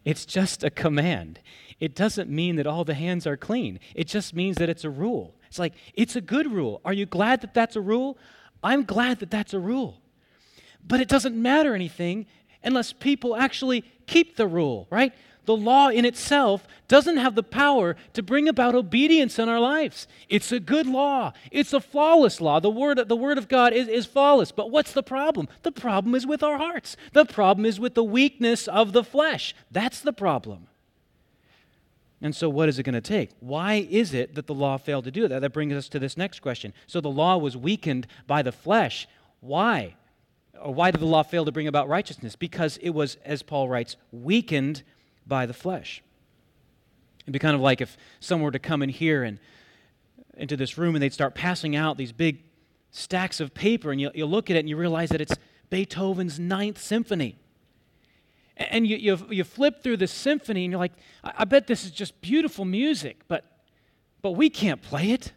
It's 0.04 0.24
just 0.24 0.64
a 0.64 0.70
command. 0.70 1.38
It 1.78 1.94
doesn't 1.94 2.28
mean 2.28 2.56
that 2.56 2.66
all 2.66 2.82
the 2.82 2.94
hands 2.94 3.26
are 3.26 3.36
clean. 3.36 3.78
It 3.94 4.08
just 4.08 4.34
means 4.34 4.56
that 4.56 4.68
it's 4.68 4.84
a 4.84 4.90
rule. 4.90 5.36
It's 5.46 5.58
like, 5.58 5.74
it's 5.94 6.16
a 6.16 6.20
good 6.20 6.50
rule. 6.50 6.80
Are 6.84 6.94
you 6.94 7.06
glad 7.06 7.40
that 7.42 7.54
that's 7.54 7.76
a 7.76 7.80
rule? 7.80 8.18
I'm 8.64 8.84
glad 8.84 9.20
that 9.20 9.30
that's 9.30 9.52
a 9.52 9.60
rule. 9.60 10.00
But 10.82 11.00
it 11.00 11.08
doesn't 11.08 11.40
matter 11.40 11.74
anything 11.74 12.26
unless 12.64 12.92
people 12.92 13.36
actually 13.36 13.84
keep 14.06 14.36
the 14.36 14.46
rule, 14.46 14.86
right? 14.90 15.12
The 15.44 15.56
law 15.56 15.88
in 15.88 16.04
itself 16.04 16.66
doesn't 16.88 17.16
have 17.16 17.34
the 17.34 17.42
power 17.42 17.96
to 18.12 18.22
bring 18.22 18.48
about 18.48 18.74
obedience 18.74 19.38
in 19.38 19.48
our 19.48 19.60
lives. 19.60 20.06
It's 20.28 20.52
a 20.52 20.60
good 20.60 20.86
law, 20.86 21.32
it's 21.50 21.72
a 21.72 21.80
flawless 21.80 22.40
law. 22.40 22.60
The 22.60 22.70
word, 22.70 23.08
the 23.08 23.16
word 23.16 23.38
of 23.38 23.48
God 23.48 23.72
is, 23.72 23.88
is 23.88 24.06
flawless. 24.06 24.52
But 24.52 24.70
what's 24.70 24.92
the 24.92 25.02
problem? 25.02 25.48
The 25.62 25.72
problem 25.72 26.14
is 26.14 26.26
with 26.26 26.42
our 26.42 26.58
hearts, 26.58 26.96
the 27.12 27.24
problem 27.24 27.66
is 27.66 27.80
with 27.80 27.94
the 27.94 28.04
weakness 28.04 28.68
of 28.68 28.92
the 28.92 29.04
flesh. 29.04 29.54
That's 29.70 30.00
the 30.00 30.12
problem. 30.12 30.68
And 32.24 32.36
so, 32.36 32.48
what 32.48 32.68
is 32.68 32.78
it 32.78 32.84
going 32.84 32.94
to 32.94 33.00
take? 33.00 33.30
Why 33.40 33.86
is 33.90 34.14
it 34.14 34.36
that 34.36 34.46
the 34.46 34.54
law 34.54 34.76
failed 34.76 35.04
to 35.04 35.10
do 35.10 35.26
that? 35.26 35.40
That 35.40 35.52
brings 35.52 35.74
us 35.74 35.88
to 35.88 35.98
this 35.98 36.16
next 36.16 36.38
question. 36.38 36.72
So, 36.86 37.00
the 37.00 37.10
law 37.10 37.36
was 37.36 37.56
weakened 37.56 38.06
by 38.28 38.42
the 38.42 38.52
flesh. 38.52 39.08
Why? 39.40 39.96
Or 40.60 40.72
why 40.72 40.92
did 40.92 41.00
the 41.00 41.06
law 41.06 41.24
fail 41.24 41.44
to 41.44 41.50
bring 41.50 41.66
about 41.66 41.88
righteousness? 41.88 42.36
Because 42.36 42.76
it 42.76 42.90
was, 42.90 43.16
as 43.24 43.42
Paul 43.42 43.68
writes, 43.68 43.96
weakened 44.12 44.84
by 45.26 45.46
the 45.46 45.54
flesh. 45.54 46.02
It'd 47.22 47.32
be 47.32 47.38
kind 47.38 47.54
of 47.54 47.60
like 47.60 47.80
if 47.80 47.96
someone 48.20 48.44
were 48.44 48.52
to 48.52 48.58
come 48.58 48.82
in 48.82 48.88
here 48.88 49.22
and 49.22 49.38
into 50.36 50.56
this 50.56 50.78
room 50.78 50.94
and 50.94 51.02
they'd 51.02 51.12
start 51.12 51.34
passing 51.34 51.76
out 51.76 51.96
these 51.96 52.12
big 52.12 52.42
stacks 52.90 53.40
of 53.40 53.54
paper, 53.54 53.90
and 53.90 54.00
you, 54.00 54.10
you 54.14 54.26
look 54.26 54.50
at 54.50 54.56
it 54.56 54.60
and 54.60 54.68
you 54.68 54.76
realize 54.76 55.10
that 55.10 55.20
it's 55.20 55.34
Beethoven's 55.70 56.38
Ninth 56.38 56.80
Symphony. 56.80 57.36
And 58.56 58.86
you, 58.86 58.96
you, 58.96 59.18
you 59.30 59.44
flip 59.44 59.82
through 59.82 59.96
the 59.96 60.06
symphony 60.06 60.64
and 60.64 60.72
you're 60.72 60.78
like, 60.78 60.92
I, 61.24 61.32
I 61.38 61.44
bet 61.44 61.66
this 61.66 61.84
is 61.84 61.90
just 61.90 62.20
beautiful 62.20 62.64
music, 62.64 63.20
but, 63.28 63.44
but 64.20 64.32
we 64.32 64.50
can't 64.50 64.82
play 64.82 65.10
it. 65.10 65.32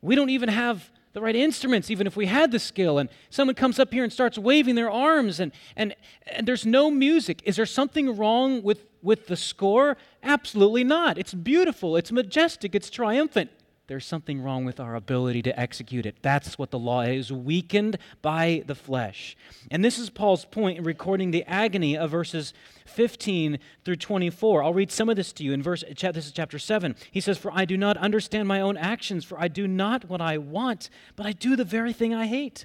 We 0.00 0.16
don't 0.16 0.30
even 0.30 0.48
have 0.48 0.90
the 1.12 1.20
right 1.20 1.36
instruments, 1.36 1.90
even 1.90 2.06
if 2.06 2.16
we 2.16 2.26
had 2.26 2.52
the 2.52 2.58
skill. 2.58 2.98
And 2.98 3.08
someone 3.30 3.54
comes 3.54 3.78
up 3.78 3.92
here 3.92 4.04
and 4.04 4.12
starts 4.12 4.38
waving 4.38 4.74
their 4.74 4.90
arms, 4.90 5.40
and, 5.40 5.52
and, 5.76 5.94
and 6.26 6.46
there's 6.46 6.66
no 6.66 6.90
music. 6.90 7.42
Is 7.44 7.56
there 7.56 7.66
something 7.66 8.16
wrong 8.16 8.62
with, 8.62 8.86
with 9.02 9.26
the 9.26 9.36
score? 9.36 9.96
Absolutely 10.22 10.84
not. 10.84 11.18
It's 11.18 11.34
beautiful, 11.34 11.96
it's 11.96 12.12
majestic, 12.12 12.74
it's 12.74 12.90
triumphant 12.90 13.50
there's 13.92 14.06
something 14.06 14.40
wrong 14.40 14.64
with 14.64 14.80
our 14.80 14.94
ability 14.94 15.42
to 15.42 15.60
execute 15.60 16.06
it. 16.06 16.16
That's 16.22 16.56
what 16.56 16.70
the 16.70 16.78
law 16.78 17.02
is 17.02 17.30
weakened 17.30 17.98
by 18.22 18.62
the 18.66 18.74
flesh. 18.74 19.36
And 19.70 19.84
this 19.84 19.98
is 19.98 20.08
Paul's 20.08 20.46
point 20.46 20.78
in 20.78 20.84
recording 20.84 21.30
the 21.30 21.44
agony 21.44 21.94
of 21.94 22.10
verses 22.10 22.54
15 22.86 23.58
through 23.84 23.96
24. 23.96 24.62
I'll 24.62 24.72
read 24.72 24.90
some 24.90 25.10
of 25.10 25.16
this 25.16 25.30
to 25.34 25.44
you 25.44 25.52
in 25.52 25.62
verse 25.62 25.84
this 25.86 26.24
is 26.24 26.32
chapter 26.32 26.58
7. 26.58 26.96
He 27.10 27.20
says, 27.20 27.36
"For 27.36 27.52
I 27.52 27.66
do 27.66 27.76
not 27.76 27.98
understand 27.98 28.48
my 28.48 28.62
own 28.62 28.78
actions, 28.78 29.26
for 29.26 29.38
I 29.38 29.48
do 29.48 29.68
not 29.68 30.08
what 30.08 30.22
I 30.22 30.38
want, 30.38 30.88
but 31.14 31.26
I 31.26 31.32
do 31.32 31.54
the 31.54 31.62
very 31.62 31.92
thing 31.92 32.14
I 32.14 32.28
hate." 32.28 32.64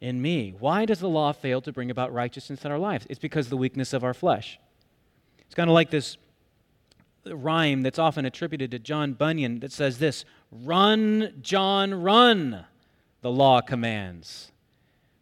in 0.00 0.22
me. 0.22 0.54
Why 0.58 0.84
does 0.84 1.00
the 1.00 1.08
law 1.08 1.32
fail 1.32 1.60
to 1.62 1.72
bring 1.72 1.90
about 1.90 2.12
righteousness 2.12 2.64
in 2.64 2.70
our 2.70 2.78
lives? 2.78 3.06
It's 3.08 3.18
because 3.18 3.46
of 3.46 3.50
the 3.50 3.56
weakness 3.56 3.92
of 3.92 4.04
our 4.04 4.14
flesh. 4.14 4.58
It's 5.40 5.54
kind 5.54 5.68
of 5.68 5.74
like 5.74 5.90
this 5.90 6.16
rhyme 7.26 7.82
that's 7.82 7.98
often 7.98 8.24
attributed 8.24 8.70
to 8.70 8.78
John 8.78 9.12
Bunyan 9.12 9.60
that 9.60 9.72
says 9.72 9.98
this 9.98 10.24
Run, 10.50 11.34
John, 11.42 11.94
run, 11.94 12.64
the 13.20 13.30
law 13.30 13.60
commands, 13.60 14.52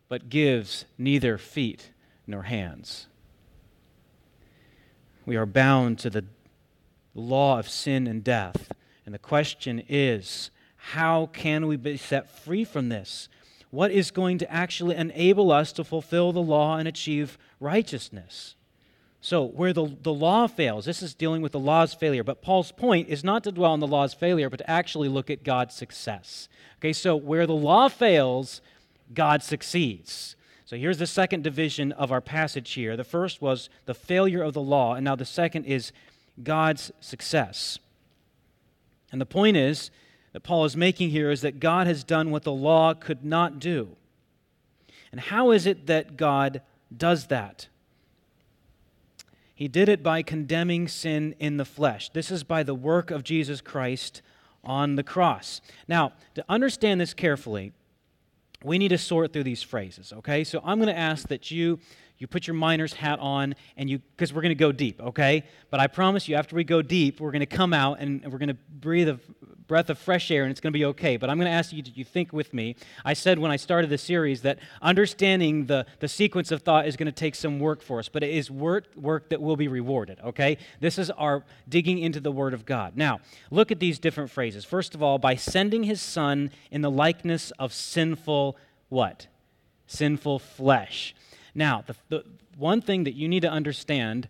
but 0.09 0.29
gives 0.29 0.85
neither 0.99 1.39
feet 1.39 1.91
nor 2.27 2.43
hands. 2.43 3.07
We 5.25 5.37
are 5.37 5.47
bound 5.47 5.99
to 6.01 6.11
the 6.11 6.25
law 7.15 7.59
of 7.59 7.69
sin 7.69 8.07
and 8.07 8.23
death. 8.23 8.71
And 9.05 9.15
the 9.15 9.19
question 9.19 9.83
is 9.89 10.51
how 10.77 11.27
can 11.33 11.67
we 11.67 11.77
be 11.77 11.97
set 11.97 12.31
free 12.31 12.65
from 12.65 12.89
this? 12.89 13.29
What 13.71 13.91
is 13.91 14.11
going 14.11 14.39
to 14.39 14.53
actually 14.53 14.97
enable 14.97 15.51
us 15.51 15.73
to 15.73 15.85
fulfill 15.85 16.33
the 16.33 16.43
law 16.43 16.77
and 16.77 16.87
achieve 16.87 17.37
righteousness. 17.61 18.55
So, 19.21 19.45
where 19.45 19.73
the, 19.73 19.97
the 20.03 20.13
law 20.13 20.47
fails, 20.47 20.85
this 20.85 21.03
is 21.03 21.15
dealing 21.15 21.43
with 21.43 21.53
the 21.53 21.59
law's 21.59 21.95
failure. 21.95 22.23
But 22.23 22.43
Paul's 22.43 22.71
point 22.71 23.09
is 23.09 23.25
not 23.25 23.43
to 23.45 23.53
dwell 23.53 23.73
on 23.73 23.81
the 23.81 23.87
law's 23.87 24.15
failure, 24.15 24.49
but 24.49 24.59
to 24.59 24.71
actually 24.71 25.09
look 25.09 25.31
at 25.31 25.43
God's 25.43 25.75
success. 25.75 26.49
Okay, 26.79 26.93
so 26.93 27.17
where 27.17 27.47
the 27.47 27.55
law 27.55 27.89
fails, 27.89 28.61
God 29.13 29.43
succeeds. 29.43 30.37
So 30.65 30.77
here's 30.77 30.99
the 30.99 31.07
second 31.07 31.43
division 31.43 31.93
of 31.93 32.13
our 32.13 32.21
passage 32.21 32.73
here. 32.73 32.97
The 32.97 33.05
first 33.05 33.41
was 33.41 33.69
the 33.87 33.95
failure 33.95 34.43
of 34.43 34.53
the 34.53 34.61
law, 34.61 34.95
and 34.95 35.05
now 35.05 35.17
the 35.17 35.25
second 35.25 35.65
is 35.65 35.93
God's 36.43 36.93
success. 37.01 37.79
And 39.11 39.21
the 39.21 39.27
point 39.27 39.57
is 39.57 39.91
that 40.37 40.43
Paul 40.43 40.67
is 40.67 40.77
making 40.77 41.09
here 41.09 41.31
is 41.31 41.41
that 41.41 41.61
God 41.61 41.87
has 41.87 42.05
done 42.05 42.31
what 42.31 42.43
the 42.43 42.53
law 42.53 42.93
could 42.93 43.25
not 43.25 43.59
do. 43.59 43.97
And 45.11 45.19
how 45.19 45.51
is 45.51 45.65
it 45.65 45.87
that 45.87 46.19
God 46.19 46.61
does 46.95 47.29
that? 47.29 47.69
He 49.55 49.67
did 49.67 49.89
it 49.89 50.03
by 50.03 50.21
condemning 50.21 50.89
sin 50.89 51.35
in 51.39 51.57
the 51.57 51.65
flesh. 51.65 52.11
This 52.11 52.31
is 52.31 52.45
by 52.45 52.63
the 52.63 52.75
work 52.75 53.11
of 53.11 53.25
Jesus 53.25 53.63
Christ 53.63 54.21
on 54.63 54.97
the 54.97 55.03
cross. 55.03 55.63
Now, 55.89 56.13
to 56.35 56.45
understand 56.51 57.01
this 57.01 57.15
carefully, 57.15 57.73
we 58.63 58.77
need 58.77 58.89
to 58.89 58.99
sort 58.99 59.33
through 59.33 59.45
these 59.45 59.63
phrases, 59.63 60.13
okay? 60.19 60.45
So 60.45 60.61
I'm 60.63 60.79
going 60.79 60.95
to 60.95 61.01
ask 61.01 61.29
that 61.29 61.51
you 61.51 61.79
you 62.19 62.27
put 62.27 62.47
your 62.47 62.55
miner's 62.55 62.93
hat 62.93 63.19
on 63.19 63.55
and 63.77 63.91
you 63.91 63.99
because 63.99 64.33
we're 64.33 64.43
going 64.43 64.51
to 64.51 64.55
go 64.55 64.73
deep 64.73 65.01
okay 65.01 65.45
but 65.71 65.81
i 65.81 65.87
promise 65.87 66.29
you 66.29 66.35
after 66.35 66.57
we 66.57 66.65
go 66.65 66.83
deep 66.83 67.21
we're 67.21 67.33
going 67.33 67.41
to 67.41 67.47
come 67.47 67.73
out 67.73 67.99
and 68.01 68.25
we're 68.31 68.39
going 68.39 68.49
to 68.49 68.57
breathe 68.81 69.09
a 69.09 69.19
breath 69.67 69.91
of 69.91 69.99
fresh 69.99 70.31
air 70.31 70.45
and 70.45 70.51
it's 70.51 70.61
going 70.61 70.73
to 70.73 70.79
be 70.79 70.85
okay. 70.85 71.17
But 71.17 71.31
I'm 71.31 71.39
going 71.39 71.51
to 71.51 71.57
ask 71.57 71.73
you 71.73 71.83
to 71.83 71.91
you 71.91 72.05
think 72.05 72.33
with 72.33 72.55
me. 72.55 72.77
I 73.05 73.15
said 73.15 73.39
when 73.39 73.51
I 73.51 73.57
started 73.57 73.91
the 73.91 73.99
series 73.99 74.43
that 74.43 74.59
understanding 74.81 75.67
the, 75.67 75.87
the 76.01 76.09
sequence 76.09 76.51
of 76.51 76.63
thought 76.63 76.87
is 76.87 76.97
going 76.97 77.07
to 77.07 77.13
take 77.13 77.35
some 77.35 77.59
work 77.59 77.83
for 77.83 77.99
us, 77.99 78.09
but 78.09 78.23
it 78.23 78.31
is 78.31 78.51
work, 78.51 78.85
work 78.97 79.31
that 79.31 79.41
will 79.41 79.57
be 79.57 79.69
rewarded, 79.69 80.21
okay? 80.25 80.59
This 80.81 80.99
is 80.99 81.11
our 81.11 81.45
digging 81.69 81.99
into 81.99 82.21
the 82.21 82.33
Word 82.33 82.55
of 82.55 82.65
God. 82.65 82.97
Now, 82.97 83.21
look 83.51 83.71
at 83.71 83.81
these 83.81 83.99
different 83.99 84.31
phrases. 84.31 84.65
First 84.65 84.95
of 84.95 85.03
all, 85.03 85.19
by 85.19 85.35
sending 85.35 85.85
his 85.85 86.01
Son 86.01 86.51
in 86.71 86.83
the 86.83 86.91
likeness 86.91 87.51
of 87.53 87.73
sinful 87.73 88.57
what? 88.89 89.27
Sinful 89.87 90.39
flesh. 90.39 91.15
Now, 91.57 91.83
the, 91.87 91.97
the 92.11 92.25
one 92.59 92.83
thing 92.83 93.05
that 93.05 93.15
you 93.15 93.29
need 93.29 93.41
to 93.41 93.51
understand 93.51 94.29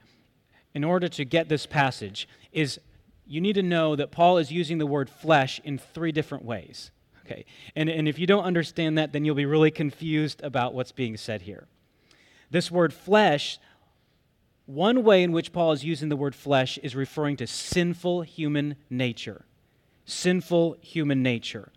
in 0.74 0.84
order 0.84 1.08
to 1.08 1.24
get 1.24 1.48
this 1.48 1.66
passage 1.66 2.28
is 2.52 2.78
you 3.26 3.40
need 3.40 3.54
to 3.54 3.62
know 3.62 3.96
that 3.96 4.12
Paul 4.12 4.38
is 4.38 4.52
using 4.52 4.78
the 4.78 4.86
word 4.86 5.10
flesh 5.10 5.60
in 5.64 5.76
three 5.76 6.12
different 6.12 6.44
ways. 6.44 6.92
Okay. 7.24 7.44
And, 7.74 7.88
and 7.88 8.06
if 8.06 8.20
you 8.20 8.28
don't 8.28 8.44
understand 8.44 8.96
that, 8.98 9.12
then 9.12 9.24
you'll 9.24 9.34
be 9.34 9.44
really 9.44 9.72
confused 9.72 10.40
about 10.44 10.72
what's 10.72 10.92
being 10.92 11.16
said 11.16 11.42
here. 11.42 11.66
This 12.52 12.70
word 12.70 12.94
flesh, 12.94 13.58
one 14.66 15.02
way 15.02 15.24
in 15.24 15.32
which 15.32 15.52
Paul 15.52 15.72
is 15.72 15.84
using 15.84 16.08
the 16.08 16.14
word 16.14 16.36
flesh 16.36 16.78
is 16.78 16.94
referring 16.94 17.36
to 17.38 17.48
sinful 17.48 18.22
human 18.22 18.76
nature. 18.88 19.44
Sinful 20.04 20.76
human 20.80 21.24
nature. 21.24 21.72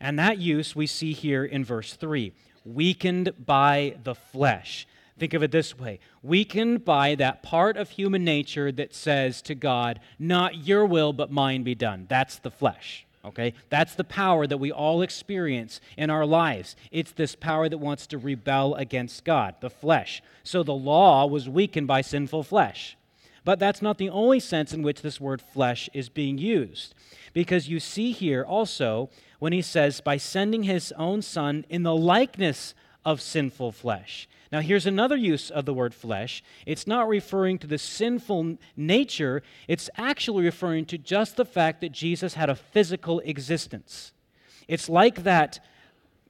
And 0.00 0.18
that 0.18 0.38
use 0.38 0.74
we 0.74 0.88
see 0.88 1.12
here 1.12 1.44
in 1.44 1.64
verse 1.64 1.94
3 1.94 2.32
weakened 2.74 3.32
by 3.44 3.96
the 4.04 4.14
flesh. 4.14 4.86
Think 5.18 5.34
of 5.34 5.42
it 5.42 5.50
this 5.50 5.76
way 5.76 5.98
weakened 6.22 6.84
by 6.84 7.14
that 7.16 7.42
part 7.42 7.76
of 7.76 7.90
human 7.90 8.24
nature 8.24 8.70
that 8.72 8.94
says 8.94 9.42
to 9.42 9.54
God, 9.54 10.00
Not 10.18 10.66
your 10.66 10.86
will, 10.86 11.12
but 11.12 11.32
mine 11.32 11.62
be 11.62 11.74
done. 11.74 12.06
That's 12.08 12.38
the 12.38 12.50
flesh. 12.50 13.04
Okay? 13.24 13.54
That's 13.68 13.94
the 13.94 14.04
power 14.04 14.46
that 14.46 14.58
we 14.58 14.70
all 14.70 15.02
experience 15.02 15.80
in 15.96 16.08
our 16.08 16.24
lives. 16.24 16.76
It's 16.92 17.12
this 17.12 17.34
power 17.34 17.68
that 17.68 17.78
wants 17.78 18.06
to 18.08 18.18
rebel 18.18 18.74
against 18.74 19.24
God, 19.24 19.56
the 19.60 19.70
flesh. 19.70 20.22
So 20.44 20.62
the 20.62 20.72
law 20.72 21.26
was 21.26 21.48
weakened 21.48 21.88
by 21.88 22.00
sinful 22.00 22.44
flesh. 22.44 22.96
But 23.44 23.58
that's 23.58 23.82
not 23.82 23.98
the 23.98 24.10
only 24.10 24.40
sense 24.40 24.72
in 24.72 24.82
which 24.82 25.02
this 25.02 25.20
word 25.20 25.40
flesh 25.40 25.88
is 25.92 26.08
being 26.08 26.38
used. 26.38 26.94
Because 27.32 27.68
you 27.68 27.80
see 27.80 28.12
here 28.12 28.44
also 28.44 29.10
when 29.38 29.52
he 29.52 29.62
says, 29.62 30.00
by 30.00 30.16
sending 30.16 30.64
his 30.64 30.92
own 30.92 31.22
son 31.22 31.64
in 31.68 31.82
the 31.82 31.94
likeness 31.94 32.74
of 33.04 33.20
sinful 33.20 33.72
flesh. 33.72 34.28
Now, 34.50 34.60
here's 34.60 34.86
another 34.86 35.16
use 35.16 35.50
of 35.50 35.66
the 35.66 35.74
word 35.74 35.94
flesh. 35.94 36.42
It's 36.66 36.86
not 36.86 37.08
referring 37.08 37.58
to 37.58 37.66
the 37.66 37.78
sinful 37.78 38.58
nature, 38.76 39.42
it's 39.66 39.90
actually 39.96 40.44
referring 40.44 40.86
to 40.86 40.98
just 40.98 41.36
the 41.36 41.44
fact 41.44 41.80
that 41.82 41.92
Jesus 41.92 42.34
had 42.34 42.50
a 42.50 42.54
physical 42.54 43.20
existence. 43.20 44.12
It's 44.66 44.88
like 44.88 45.22
that, 45.24 45.60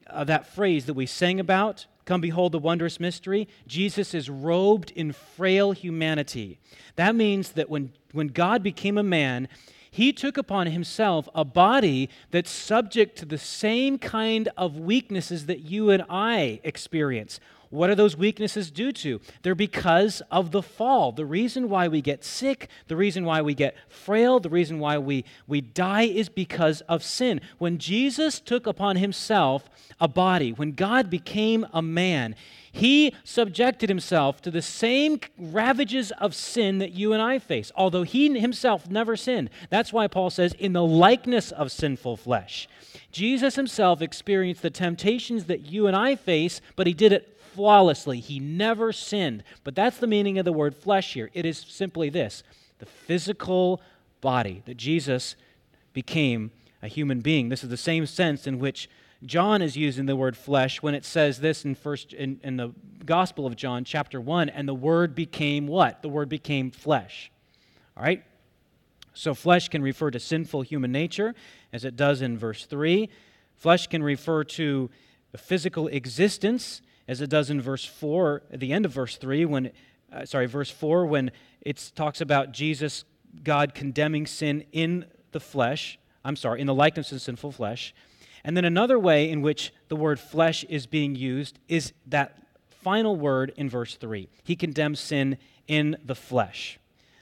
uh, 0.08 0.24
that 0.24 0.52
phrase 0.54 0.86
that 0.86 0.94
we 0.94 1.06
sang 1.06 1.40
about 1.40 1.86
Come 2.08 2.22
behold 2.22 2.52
the 2.52 2.58
wondrous 2.58 2.98
mystery. 2.98 3.48
Jesus 3.66 4.14
is 4.14 4.30
robed 4.30 4.90
in 4.92 5.12
frail 5.12 5.72
humanity. 5.72 6.58
That 6.96 7.14
means 7.14 7.52
that 7.52 7.68
when, 7.68 7.92
when 8.12 8.28
God 8.28 8.62
became 8.62 8.96
a 8.96 9.02
man, 9.02 9.46
he 9.90 10.12
took 10.12 10.37
upon 10.37 10.68
himself 10.68 11.28
a 11.35 11.45
body 11.45 12.09
that's 12.30 12.50
subject 12.50 13.16
to 13.18 13.27
the 13.27 13.38
same 13.38 13.98
kind 13.98 14.48
of 14.57 14.77
weaknesses 14.79 15.46
that 15.46 15.61
you 15.61 15.90
and 15.90 16.05
I 16.09 16.61
experience. 16.64 17.40
What 17.70 17.90
are 17.90 17.94
those 17.94 18.16
weaknesses 18.16 18.70
due 18.70 18.92
to? 18.92 19.20
They're 19.42 19.55
because 19.55 20.22
of 20.31 20.53
the 20.53 20.62
fall. 20.62 21.12
The 21.12 21.27
reason 21.27 21.68
why 21.68 21.88
we 21.88 22.01
get 22.01 22.24
sick, 22.24 22.68
the 22.87 22.96
reason 22.96 23.24
why 23.27 23.42
we 23.42 23.55
get 23.55 23.77
frail, 23.88 24.40
the 24.40 24.48
reason 24.48 24.79
why 24.79 24.96
we, 24.96 25.24
we 25.46 25.61
die 25.61 26.05
is 26.05 26.31
because 26.31 26.81
of 26.83 27.03
sin. 27.03 27.42
When 27.59 27.77
Jesus 27.77 28.40
took 28.40 28.66
upon 28.66 28.96
himself 28.96 29.68
a 30.01 30.09
body, 30.09 30.53
when 30.53 30.72
God 30.72 31.11
became 31.11 31.66
a 31.72 31.83
man, 31.83 32.35
he 32.78 33.14
subjected 33.24 33.88
himself 33.88 34.40
to 34.42 34.50
the 34.50 34.62
same 34.62 35.20
ravages 35.36 36.12
of 36.12 36.34
sin 36.34 36.78
that 36.78 36.92
you 36.92 37.12
and 37.12 37.20
I 37.20 37.38
face, 37.38 37.72
although 37.74 38.04
he 38.04 38.38
himself 38.38 38.88
never 38.88 39.16
sinned. 39.16 39.50
That's 39.68 39.92
why 39.92 40.06
Paul 40.06 40.30
says, 40.30 40.52
in 40.54 40.72
the 40.72 40.84
likeness 40.84 41.50
of 41.50 41.72
sinful 41.72 42.18
flesh. 42.18 42.68
Jesus 43.10 43.56
himself 43.56 44.00
experienced 44.00 44.62
the 44.62 44.70
temptations 44.70 45.46
that 45.46 45.66
you 45.66 45.86
and 45.86 45.96
I 45.96 46.14
face, 46.14 46.60
but 46.76 46.86
he 46.86 46.94
did 46.94 47.12
it 47.12 47.38
flawlessly. 47.54 48.20
He 48.20 48.38
never 48.38 48.92
sinned. 48.92 49.42
But 49.64 49.74
that's 49.74 49.98
the 49.98 50.06
meaning 50.06 50.38
of 50.38 50.44
the 50.44 50.52
word 50.52 50.76
flesh 50.76 51.14
here. 51.14 51.30
It 51.34 51.44
is 51.44 51.58
simply 51.58 52.08
this 52.08 52.44
the 52.78 52.86
physical 52.86 53.82
body 54.20 54.62
that 54.66 54.76
Jesus 54.76 55.34
became 55.92 56.52
a 56.80 56.86
human 56.86 57.20
being. 57.20 57.48
This 57.48 57.64
is 57.64 57.70
the 57.70 57.76
same 57.76 58.06
sense 58.06 58.46
in 58.46 58.60
which 58.60 58.88
John 59.24 59.62
is 59.62 59.76
using 59.76 60.07
the 60.07 60.14
word 60.14 60.37
flesh 60.37 60.81
when 60.81 60.94
it 60.94 61.04
says 61.04 61.40
this 61.40 61.64
in 61.64 61.74
first 61.74 62.12
in, 62.12 62.40
in 62.44 62.57
the 62.57 62.72
Gospel 63.04 63.46
of 63.46 63.57
John, 63.57 63.85
chapter 63.85 64.20
1, 64.20 64.48
and 64.48 64.68
the 64.68 64.74
word 64.74 65.14
became 65.14 65.66
what? 65.66 66.02
The 66.02 66.09
word 66.09 66.28
became 66.28 66.70
flesh. 66.70 67.33
All 67.96 68.02
right? 68.02 68.22
So 69.14 69.35
flesh 69.35 69.68
can 69.68 69.83
refer 69.83 70.11
to 70.12 70.20
sinful 70.20 70.62
human 70.62 70.92
nature, 70.92 71.35
as 71.72 71.85
it 71.85 71.96
does 71.96 72.22
in 72.22 72.38
verse 72.38 72.66
3. 72.66 73.09
Flesh 73.57 73.88
can 73.88 74.02
refer 74.02 74.44
to 74.44 74.90
a 75.35 75.38
physical 75.38 75.88
existence, 75.88 76.83
as 77.09 77.20
it 77.20 77.28
does 77.28 77.50
in 77.50 77.61
verse 77.61 77.85
4, 77.85 78.42
at 78.52 78.61
the 78.61 78.72
end 78.72 78.85
of 78.85 78.92
verse 78.92 79.16
3, 79.16 79.44
when, 79.46 79.72
uh, 80.12 80.24
sorry, 80.24 80.46
verse 80.46 80.70
4, 80.70 81.07
when 81.07 81.33
it 81.62 81.90
talks 81.96 82.20
about 82.20 82.52
Jesus, 82.52 83.04
God 83.42 83.74
condemning 83.74 84.26
sin 84.26 84.64
in 84.70 85.07
the 85.33 85.40
flesh, 85.40 85.98
I'm 86.24 86.37
sorry, 86.37 86.61
in 86.61 86.66
the 86.66 86.74
likeness 86.74 87.11
of 87.11 87.20
sinful 87.20 87.52
flesh. 87.52 87.94
And 88.44 88.57
then 88.57 88.64
another 88.64 88.98
way 88.98 89.31
in 89.31 89.42
which 89.42 89.72
the 89.88 89.96
word 89.96 90.18
flesh 90.20 90.64
is 90.64 90.87
being 90.87 91.14
used 91.14 91.59
is 91.68 91.92
that 92.07 92.38
final 92.68 93.16
word 93.16 93.53
in 93.57 93.68
verse 93.68 93.96
3. 93.96 94.29
He 94.44 94.57
condemns 94.57 95.01
sin 95.01 95.38
in 95.66 95.96
the 96.05 96.14
flesh. 96.14 96.79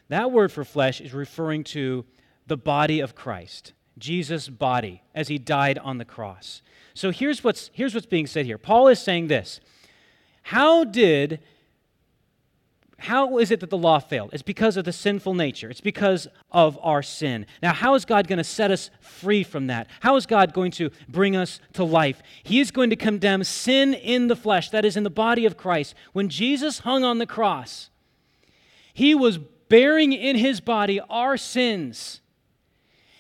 That 0.09 0.31
word 0.31 0.52
for 0.52 0.64
flesh 0.64 1.00
is 1.00 1.12
referring 1.12 1.64
to 1.64 2.05
the 2.46 2.57
body 2.57 3.00
of 3.00 3.14
Christ, 3.14 3.72
Jesus' 3.98 4.48
body, 4.48 5.02
as 5.14 5.29
he 5.29 5.38
died 5.38 5.79
on 5.79 5.98
the 5.98 6.05
cross. 6.05 6.62
So 6.94 7.11
here's 7.11 7.42
what's, 7.42 7.70
here's 7.72 7.94
what's 7.94 8.07
being 8.07 8.26
said 8.26 8.46
here. 8.46 8.59
Paul 8.59 8.88
is 8.88 9.00
saying 9.00 9.26
this 9.26 9.61
how 10.42 10.85
did 10.85 11.40
how 12.98 13.38
is 13.38 13.50
it 13.50 13.61
that 13.61 13.70
the 13.70 13.76
law 13.76 13.98
failed? 13.98 14.30
It's 14.32 14.42
because 14.42 14.76
of 14.76 14.85
the 14.85 14.92
sinful 14.92 15.35
nature. 15.35 15.68
It's 15.68 15.82
because 15.82 16.26
of 16.50 16.78
our 16.82 17.02
sin. 17.02 17.46
Now, 17.62 17.74
how 17.74 17.94
is 17.94 18.04
God 18.06 18.26
going 18.26 18.38
to 18.38 18.44
set 18.44 18.70
us 18.70 18.90
free 19.00 19.42
from 19.42 19.66
that? 19.66 19.88
How 20.00 20.16
is 20.16 20.24
God 20.24 20.54
going 20.54 20.70
to 20.72 20.90
bring 21.09 21.37
us 21.37 21.61
to 21.74 21.85
life? 21.85 22.22
He 22.42 22.59
is 22.59 22.70
going 22.70 22.90
to 22.90 22.96
condemn 22.96 23.44
sin 23.44 23.92
in 23.92 24.28
the 24.28 24.37
flesh, 24.37 24.70
that 24.70 24.85
is, 24.85 24.96
in 24.96 25.02
the 25.02 25.11
body 25.11 25.44
of 25.44 25.56
Christ. 25.56 25.94
When 26.14 26.28
Jesus 26.28 26.80
hung 26.80 27.04
on 27.04 27.18
the 27.18 27.26
cross, 27.26 27.90
he 28.94 29.14
was 29.14 29.38
bearing 29.68 30.12
in 30.12 30.37
his 30.37 30.61
body 30.61 30.98
our 31.11 31.37
sins 31.37 32.22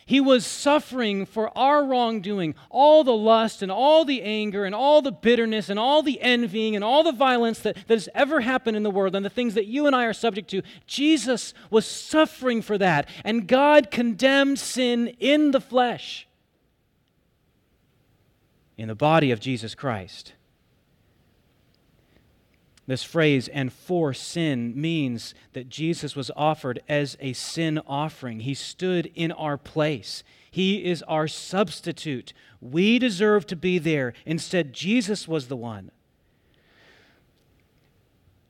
he 0.06 0.20
was 0.20 0.46
suffering 0.46 1.26
for 1.26 1.56
our 1.58 1.84
wrongdoing, 1.84 2.54
all 2.70 3.02
the 3.02 3.12
lust 3.12 3.60
and 3.60 3.72
all 3.72 4.04
the 4.04 4.22
anger 4.22 4.64
and 4.64 4.72
all 4.72 5.02
the 5.02 5.10
bitterness 5.10 5.68
and 5.68 5.80
all 5.80 6.00
the 6.00 6.20
envying 6.22 6.76
and 6.76 6.84
all 6.84 7.02
the 7.02 7.10
violence 7.10 7.58
that, 7.58 7.74
that 7.88 7.94
has 7.94 8.08
ever 8.14 8.40
happened 8.40 8.76
in 8.76 8.84
the 8.84 8.90
world 8.90 9.16
and 9.16 9.24
the 9.24 9.30
things 9.30 9.54
that 9.54 9.66
you 9.66 9.84
and 9.84 9.96
I 9.96 10.04
are 10.04 10.12
subject 10.12 10.48
to. 10.50 10.62
Jesus 10.86 11.52
was 11.70 11.86
suffering 11.86 12.62
for 12.62 12.78
that, 12.78 13.08
and 13.24 13.48
God 13.48 13.90
condemned 13.90 14.60
sin 14.60 15.08
in 15.18 15.50
the 15.50 15.60
flesh, 15.60 16.28
in 18.78 18.86
the 18.86 18.94
body 18.94 19.32
of 19.32 19.40
Jesus 19.40 19.74
Christ. 19.74 20.34
This 22.86 23.02
phrase, 23.02 23.48
and 23.48 23.72
for 23.72 24.14
sin, 24.14 24.80
means 24.80 25.34
that 25.54 25.68
Jesus 25.68 26.14
was 26.14 26.30
offered 26.36 26.80
as 26.88 27.16
a 27.18 27.32
sin 27.32 27.80
offering. 27.86 28.40
He 28.40 28.54
stood 28.54 29.10
in 29.14 29.32
our 29.32 29.58
place. 29.58 30.22
He 30.50 30.84
is 30.84 31.02
our 31.02 31.26
substitute. 31.26 32.32
We 32.60 33.00
deserve 33.00 33.46
to 33.48 33.56
be 33.56 33.78
there. 33.78 34.14
Instead, 34.24 34.72
Jesus 34.72 35.26
was 35.26 35.48
the 35.48 35.56
one. 35.56 35.90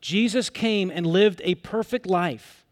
Jesus 0.02 0.50
came 0.50 0.90
and 0.90 1.06
lived 1.06 1.40
a 1.42 1.54
perfect 1.56 2.06
life 2.06 2.65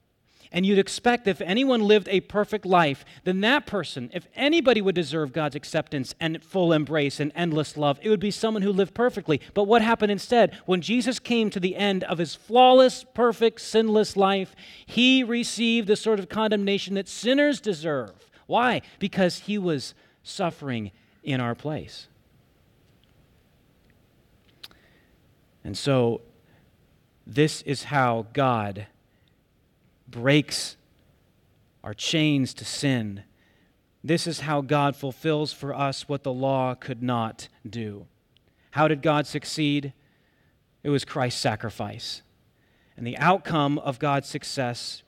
And 0.54 0.64
you'd 0.64 0.78
expect 0.78 1.26
if 1.26 1.40
anyone 1.40 1.80
lived 1.80 2.08
a 2.08 2.20
perfect 2.20 2.64
life, 2.64 3.04
then 3.24 3.40
that 3.40 3.66
person, 3.66 4.08
if 4.14 4.28
anybody 4.36 4.80
would 4.80 4.94
deserve 4.94 5.32
God's 5.32 5.56
acceptance 5.56 6.14
and 6.20 6.40
full 6.44 6.72
embrace 6.72 7.18
and 7.18 7.32
endless 7.34 7.76
love, 7.76 7.98
it 8.00 8.08
would 8.08 8.20
be 8.20 8.30
someone 8.30 8.62
who 8.62 8.70
lived 8.70 8.94
perfectly. 8.94 9.40
But 9.52 9.64
what 9.64 9.82
happened 9.82 10.12
instead? 10.12 10.56
When 10.64 10.80
Jesus 10.80 11.18
came 11.18 11.50
to 11.50 11.58
the 11.58 11.74
end 11.74 12.04
of 12.04 12.18
his 12.18 12.36
flawless, 12.36 13.04
perfect, 13.14 13.62
sinless 13.62 14.16
life, 14.16 14.54
he 14.86 15.24
received 15.24 15.88
the 15.88 15.96
sort 15.96 16.20
of 16.20 16.28
condemnation 16.28 16.94
that 16.94 17.08
sinners 17.08 17.60
deserve. 17.60 18.12
Why? 18.46 18.82
Because 19.00 19.40
he 19.40 19.58
was 19.58 19.92
suffering 20.22 20.92
in 21.24 21.40
our 21.40 21.56
place. 21.56 22.06
And 25.64 25.76
so, 25.76 26.20
this 27.26 27.60
is 27.62 27.84
how 27.84 28.26
God 28.32 28.86
breaks 30.08 30.76
our 31.82 31.94
chains 31.94 32.54
to 32.54 32.64
sin. 32.64 33.22
This 34.02 34.26
is 34.26 34.40
how 34.40 34.60
God 34.60 34.96
fulfills 34.96 35.52
for 35.52 35.74
us 35.74 36.08
what 36.08 36.22
the 36.22 36.32
law 36.32 36.74
could 36.74 37.02
not 37.02 37.48
do. 37.68 38.06
How 38.72 38.88
did 38.88 39.02
God 39.02 39.26
succeed? 39.26 39.92
It 40.82 40.90
was 40.90 41.04
Christ's 41.04 41.40
sacrifice. 41.40 42.22
And 42.96 43.06
the 43.06 43.18
outcome 43.18 43.78
of 43.78 43.98
God's 43.98 44.28
success 44.28 45.02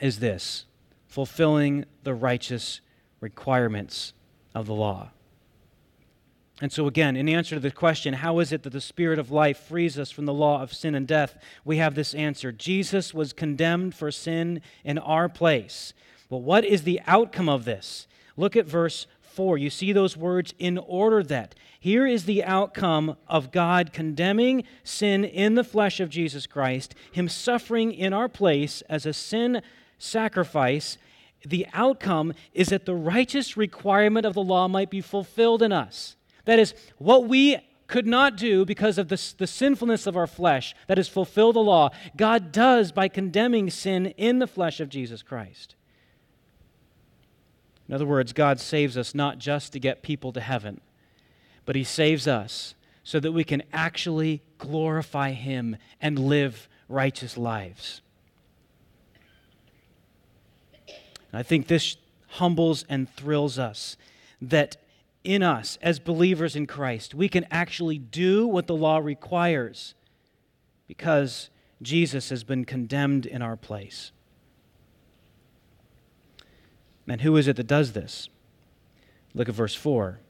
is 0.00 0.18
this 0.18 0.66
fulfilling 1.06 1.84
the 2.04 2.14
righteous 2.14 2.80
requirements 3.20 4.12
of 4.54 4.66
the 4.66 4.74
law. 4.74 5.10
And 6.60 6.70
so, 6.70 6.86
again, 6.86 7.16
in 7.16 7.28
answer 7.28 7.56
to 7.56 7.60
the 7.60 7.70
question, 7.70 8.14
how 8.14 8.38
is 8.38 8.52
it 8.52 8.64
that 8.64 8.70
the 8.70 8.82
Spirit 8.82 9.18
of 9.18 9.30
life 9.30 9.58
frees 9.58 9.98
us 9.98 10.10
from 10.10 10.26
the 10.26 10.34
law 10.34 10.62
of 10.62 10.74
sin 10.74 10.94
and 10.94 11.06
death? 11.06 11.38
We 11.64 11.78
have 11.78 11.94
this 11.94 12.14
answer 12.14 12.52
Jesus 12.52 13.14
was 13.14 13.32
condemned 13.32 13.94
for 13.94 14.10
sin 14.10 14.60
in 14.84 14.98
our 14.98 15.28
place. 15.28 15.94
Well, 16.28 16.42
what 16.42 16.64
is 16.64 16.82
the 16.82 17.00
outcome 17.06 17.48
of 17.48 17.64
this? 17.64 18.06
Look 18.36 18.56
at 18.56 18.66
verse 18.66 19.06
4. 19.22 19.56
You 19.56 19.70
see 19.70 19.92
those 19.92 20.16
words 20.16 20.52
in 20.58 20.76
order 20.76 21.22
that. 21.24 21.54
Here 21.78 22.06
is 22.06 22.26
the 22.26 22.44
outcome 22.44 23.16
of 23.26 23.52
God 23.52 23.92
condemning 23.94 24.64
sin 24.84 25.24
in 25.24 25.54
the 25.54 25.64
flesh 25.64 25.98
of 25.98 26.10
Jesus 26.10 26.46
Christ, 26.46 26.94
Him 27.10 27.26
suffering 27.26 27.90
in 27.90 28.12
our 28.12 28.28
place 28.28 28.82
as 28.82 29.06
a 29.06 29.14
sin 29.14 29.62
sacrifice. 29.96 30.98
The 31.42 31.66
outcome 31.72 32.34
is 32.52 32.68
that 32.68 32.84
the 32.84 32.94
righteous 32.94 33.56
requirement 33.56 34.26
of 34.26 34.34
the 34.34 34.42
law 34.42 34.68
might 34.68 34.90
be 34.90 35.00
fulfilled 35.00 35.62
in 35.62 35.72
us. 35.72 36.16
That 36.44 36.58
is, 36.58 36.74
what 36.98 37.26
we 37.26 37.58
could 37.86 38.06
not 38.06 38.36
do 38.36 38.64
because 38.64 38.98
of 38.98 39.08
the, 39.08 39.20
the 39.38 39.46
sinfulness 39.46 40.06
of 40.06 40.16
our 40.16 40.26
flesh, 40.26 40.74
that 40.86 40.98
is, 40.98 41.08
fulfill 41.08 41.52
the 41.52 41.60
law, 41.60 41.90
God 42.16 42.52
does 42.52 42.92
by 42.92 43.08
condemning 43.08 43.68
sin 43.68 44.06
in 44.16 44.38
the 44.38 44.46
flesh 44.46 44.80
of 44.80 44.88
Jesus 44.88 45.22
Christ. 45.22 45.74
In 47.88 47.94
other 47.94 48.06
words, 48.06 48.32
God 48.32 48.60
saves 48.60 48.96
us 48.96 49.14
not 49.14 49.38
just 49.38 49.72
to 49.72 49.80
get 49.80 50.02
people 50.02 50.32
to 50.32 50.40
heaven, 50.40 50.80
but 51.66 51.74
He 51.74 51.82
saves 51.82 52.28
us 52.28 52.74
so 53.02 53.18
that 53.18 53.32
we 53.32 53.42
can 53.42 53.64
actually 53.72 54.42
glorify 54.58 55.32
Him 55.32 55.76
and 56.00 56.16
live 56.16 56.68
righteous 56.88 57.36
lives. 57.36 58.00
And 61.32 61.38
I 61.38 61.42
think 61.42 61.66
this 61.66 61.96
humbles 62.28 62.84
and 62.88 63.12
thrills 63.16 63.58
us 63.58 63.96
that 64.40 64.76
in 65.24 65.42
us 65.42 65.78
as 65.82 65.98
believers 65.98 66.56
in 66.56 66.66
Christ. 66.66 67.14
We 67.14 67.28
can 67.28 67.46
actually 67.50 67.98
do 67.98 68.46
what 68.46 68.66
the 68.66 68.76
law 68.76 68.98
requires 68.98 69.94
because 70.86 71.50
Jesus 71.82 72.30
has 72.30 72.44
been 72.44 72.64
condemned 72.64 73.26
in 73.26 73.42
our 73.42 73.56
place. 73.56 74.12
And 77.06 77.20
who 77.22 77.36
is 77.36 77.48
it 77.48 77.56
that 77.56 77.66
does 77.66 77.92
this? 77.92 78.28
Look 79.34 79.48
at 79.48 79.54
verse 79.54 79.74
4. 79.74 80.20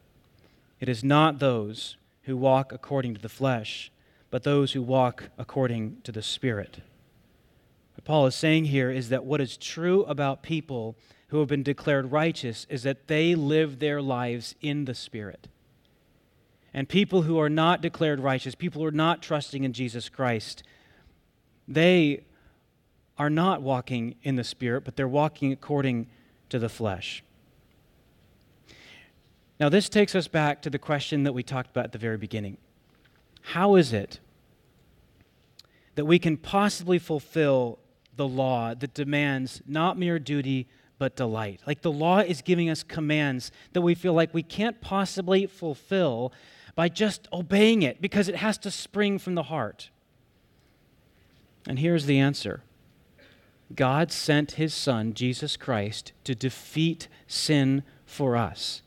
It 0.80 0.88
is 0.88 1.04
not 1.04 1.38
those 1.38 1.96
who 2.22 2.36
walk 2.36 2.72
according 2.72 3.14
to 3.14 3.20
the 3.20 3.28
flesh, 3.28 3.90
but 4.30 4.44
those 4.44 4.72
who 4.72 4.82
walk 4.82 5.30
according 5.36 5.98
to 6.04 6.12
the 6.12 6.22
Spirit. 6.22 6.78
What 7.94 8.04
Paul 8.04 8.26
is 8.26 8.34
saying 8.34 8.66
here 8.66 8.90
is 8.90 9.10
that 9.10 9.24
what 9.24 9.40
is 9.40 9.56
true 9.56 10.04
about 10.04 10.42
people 10.42 10.96
who 11.30 11.38
have 11.38 11.48
been 11.48 11.62
declared 11.62 12.10
righteous 12.10 12.66
is 12.68 12.82
that 12.82 13.06
they 13.06 13.34
live 13.34 13.78
their 13.78 14.02
lives 14.02 14.54
in 14.60 14.84
the 14.84 14.94
Spirit. 14.94 15.48
And 16.74 16.88
people 16.88 17.22
who 17.22 17.38
are 17.38 17.48
not 17.48 17.80
declared 17.80 18.20
righteous, 18.20 18.54
people 18.54 18.82
who 18.82 18.88
are 18.88 18.92
not 18.92 19.22
trusting 19.22 19.64
in 19.64 19.72
Jesus 19.72 20.08
Christ, 20.08 20.62
they 21.68 22.24
are 23.16 23.30
not 23.30 23.62
walking 23.62 24.16
in 24.22 24.36
the 24.36 24.44
Spirit, 24.44 24.84
but 24.84 24.96
they're 24.96 25.08
walking 25.08 25.52
according 25.52 26.08
to 26.48 26.58
the 26.58 26.68
flesh. 26.68 27.22
Now, 29.60 29.68
this 29.68 29.88
takes 29.88 30.14
us 30.14 30.26
back 30.26 30.62
to 30.62 30.70
the 30.70 30.78
question 30.78 31.24
that 31.24 31.32
we 31.32 31.42
talked 31.42 31.70
about 31.70 31.84
at 31.84 31.92
the 31.92 31.98
very 31.98 32.16
beginning. 32.16 32.56
How 33.42 33.76
is 33.76 33.92
it 33.92 34.18
that 35.94 36.06
we 36.06 36.18
can 36.18 36.36
possibly 36.36 36.98
fulfill 36.98 37.78
the 38.16 38.26
law 38.26 38.74
that 38.74 38.94
demands 38.94 39.60
not 39.66 39.98
mere 39.98 40.18
duty, 40.18 40.66
but 41.00 41.16
delight. 41.16 41.62
Like 41.66 41.80
the 41.80 41.90
law 41.90 42.18
is 42.18 42.42
giving 42.42 42.68
us 42.68 42.82
commands 42.82 43.50
that 43.72 43.80
we 43.80 43.94
feel 43.94 44.12
like 44.12 44.34
we 44.34 44.42
can't 44.42 44.82
possibly 44.82 45.46
fulfill 45.46 46.30
by 46.76 46.90
just 46.90 47.26
obeying 47.32 47.80
it 47.80 48.02
because 48.02 48.28
it 48.28 48.36
has 48.36 48.58
to 48.58 48.70
spring 48.70 49.18
from 49.18 49.34
the 49.34 49.44
heart. 49.44 49.88
And 51.66 51.78
here's 51.78 52.04
the 52.04 52.18
answer 52.18 52.62
God 53.74 54.12
sent 54.12 54.52
his 54.52 54.74
Son, 54.74 55.14
Jesus 55.14 55.56
Christ, 55.56 56.12
to 56.24 56.34
defeat 56.34 57.08
sin 57.26 57.82
for 58.04 58.36
us. 58.36 58.82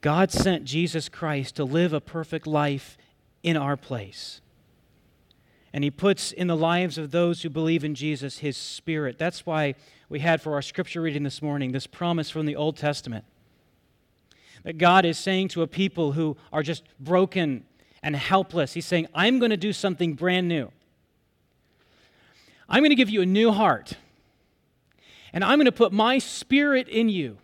God 0.00 0.30
sent 0.30 0.64
Jesus 0.64 1.08
Christ 1.08 1.56
to 1.56 1.64
live 1.64 1.92
a 1.92 2.00
perfect 2.00 2.46
life 2.46 2.96
in 3.42 3.56
our 3.56 3.76
place 3.76 4.40
and 5.74 5.82
he 5.82 5.90
puts 5.90 6.30
in 6.30 6.46
the 6.46 6.56
lives 6.56 6.98
of 6.98 7.10
those 7.10 7.42
who 7.42 7.50
believe 7.50 7.82
in 7.82 7.96
Jesus 7.96 8.38
his 8.38 8.56
spirit. 8.56 9.18
That's 9.18 9.44
why 9.44 9.74
we 10.08 10.20
had 10.20 10.40
for 10.40 10.54
our 10.54 10.62
scripture 10.62 11.00
reading 11.02 11.24
this 11.24 11.42
morning 11.42 11.72
this 11.72 11.88
promise 11.88 12.30
from 12.30 12.46
the 12.46 12.54
Old 12.54 12.76
Testament 12.76 13.24
that 14.62 14.78
God 14.78 15.04
is 15.04 15.18
saying 15.18 15.48
to 15.48 15.62
a 15.62 15.66
people 15.66 16.12
who 16.12 16.36
are 16.52 16.62
just 16.62 16.84
broken 17.00 17.64
and 18.04 18.14
helpless, 18.14 18.74
He's 18.74 18.86
saying, 18.86 19.08
I'm 19.16 19.40
going 19.40 19.50
to 19.50 19.56
do 19.56 19.72
something 19.72 20.14
brand 20.14 20.46
new. 20.46 20.70
I'm 22.68 22.80
going 22.80 22.90
to 22.90 22.96
give 22.96 23.10
you 23.10 23.22
a 23.22 23.26
new 23.26 23.50
heart, 23.50 23.94
and 25.32 25.42
I'm 25.42 25.58
going 25.58 25.66
to 25.66 25.72
put 25.72 25.92
my 25.92 26.18
spirit 26.18 26.88
in 26.88 27.08
you. 27.08 27.38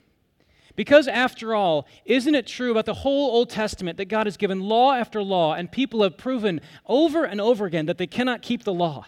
Because, 0.77 1.09
after 1.09 1.55
all, 1.55 1.87
isn't 2.05 2.35
it 2.35 2.47
true 2.47 2.71
about 2.71 2.87
the 2.87 2.95
whole 2.95 3.31
Old 3.33 3.51
Testament 3.51 3.99
that 3.99 4.09
God 4.09 4.27
has 4.27 4.37
given 4.37 4.61
law 4.61 4.93
after 4.93 5.23
law, 5.23 5.55
and 5.55 5.71
people 5.71 6.03
have 6.03 6.17
proven 6.17 6.61
over 6.87 7.25
and 7.25 7.41
over 7.41 7.67
again 7.67 7.87
that 7.87 7.99
they 7.99 8.07
cannot 8.07 8.43
keep 8.43 8.65
the 8.65 8.73
law? 8.73 9.07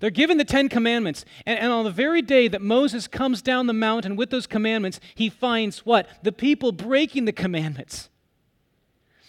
They're 0.00 0.10
given 0.10 0.36
the 0.36 0.44
Ten 0.44 0.68
Commandments, 0.68 1.24
and, 1.46 1.58
and, 1.58 1.72
on 1.72 1.84
the 1.84 1.90
very 1.90 2.22
day 2.22 2.48
that 2.48 2.60
Moses 2.60 3.06
comes 3.06 3.40
down 3.40 3.66
the 3.66 3.72
mountain 3.72 4.16
with 4.16 4.30
those 4.30 4.46
commandments, 4.46 5.00
he 5.14 5.30
finds 5.30 5.86
what? 5.86 6.08
The 6.22 6.32
people 6.32 6.72
breaking 6.72 7.24
the 7.24 7.32
commandments. 7.32 8.10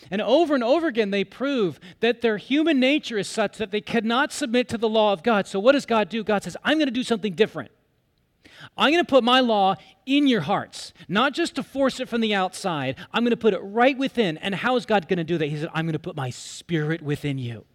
And 0.10 0.22
over 0.22 0.56
and 0.56 0.64
over 0.64 0.88
again, 0.88 1.12
they 1.12 1.24
prove 1.24 1.80
that 2.00 2.22
their 2.22 2.38
human 2.38 2.80
nature 2.80 3.18
is 3.18 3.28
such 3.28 3.58
that 3.58 3.72
they 3.72 3.82
cannot 3.82 4.32
submit 4.32 4.70
to 4.70 4.78
the 4.78 4.88
law 4.88 5.12
of 5.12 5.24
God. 5.24 5.48
So, 5.48 5.60
what 5.60 5.74
does 5.74 5.86
God 5.86 6.10
do? 6.10 6.24
God 6.24 6.44
says, 6.44 6.56
I'm 6.64 6.78
going 6.78 6.88
to 6.88 6.92
do 6.92 7.04
something 7.04 7.34
different. 7.34 7.72
I'm 8.78 8.92
going 8.92 9.04
to 9.04 9.10
put 9.10 9.24
my 9.24 9.40
law 9.40 9.76
in 10.06 10.28
your 10.28 10.42
hearts, 10.42 10.94
not 11.08 11.34
just 11.34 11.56
to 11.56 11.64
force 11.64 12.00
it 12.00 12.10
from 12.10 12.22
the 12.22 12.34
outside. 12.34 12.96
I'm 13.14 13.24
going 13.24 13.32
to 13.32 13.38
put 13.38 13.54
it 13.54 13.60
right 13.60 13.98
within. 13.98 14.38
And 14.38 14.56
how 14.56 14.76
is 14.76 14.86
God 14.86 15.08
going 15.08 15.18
to 15.18 15.24
do 15.24 15.38
that? 15.38 15.48
He 15.48 15.58
said, 15.58 15.70
I'm 15.74 15.86
going 15.86 15.94
to 15.94 16.00
put 16.00 16.16
my 16.16 16.30
spirit 16.30 17.02
within 17.02 17.38
you. 17.38 17.66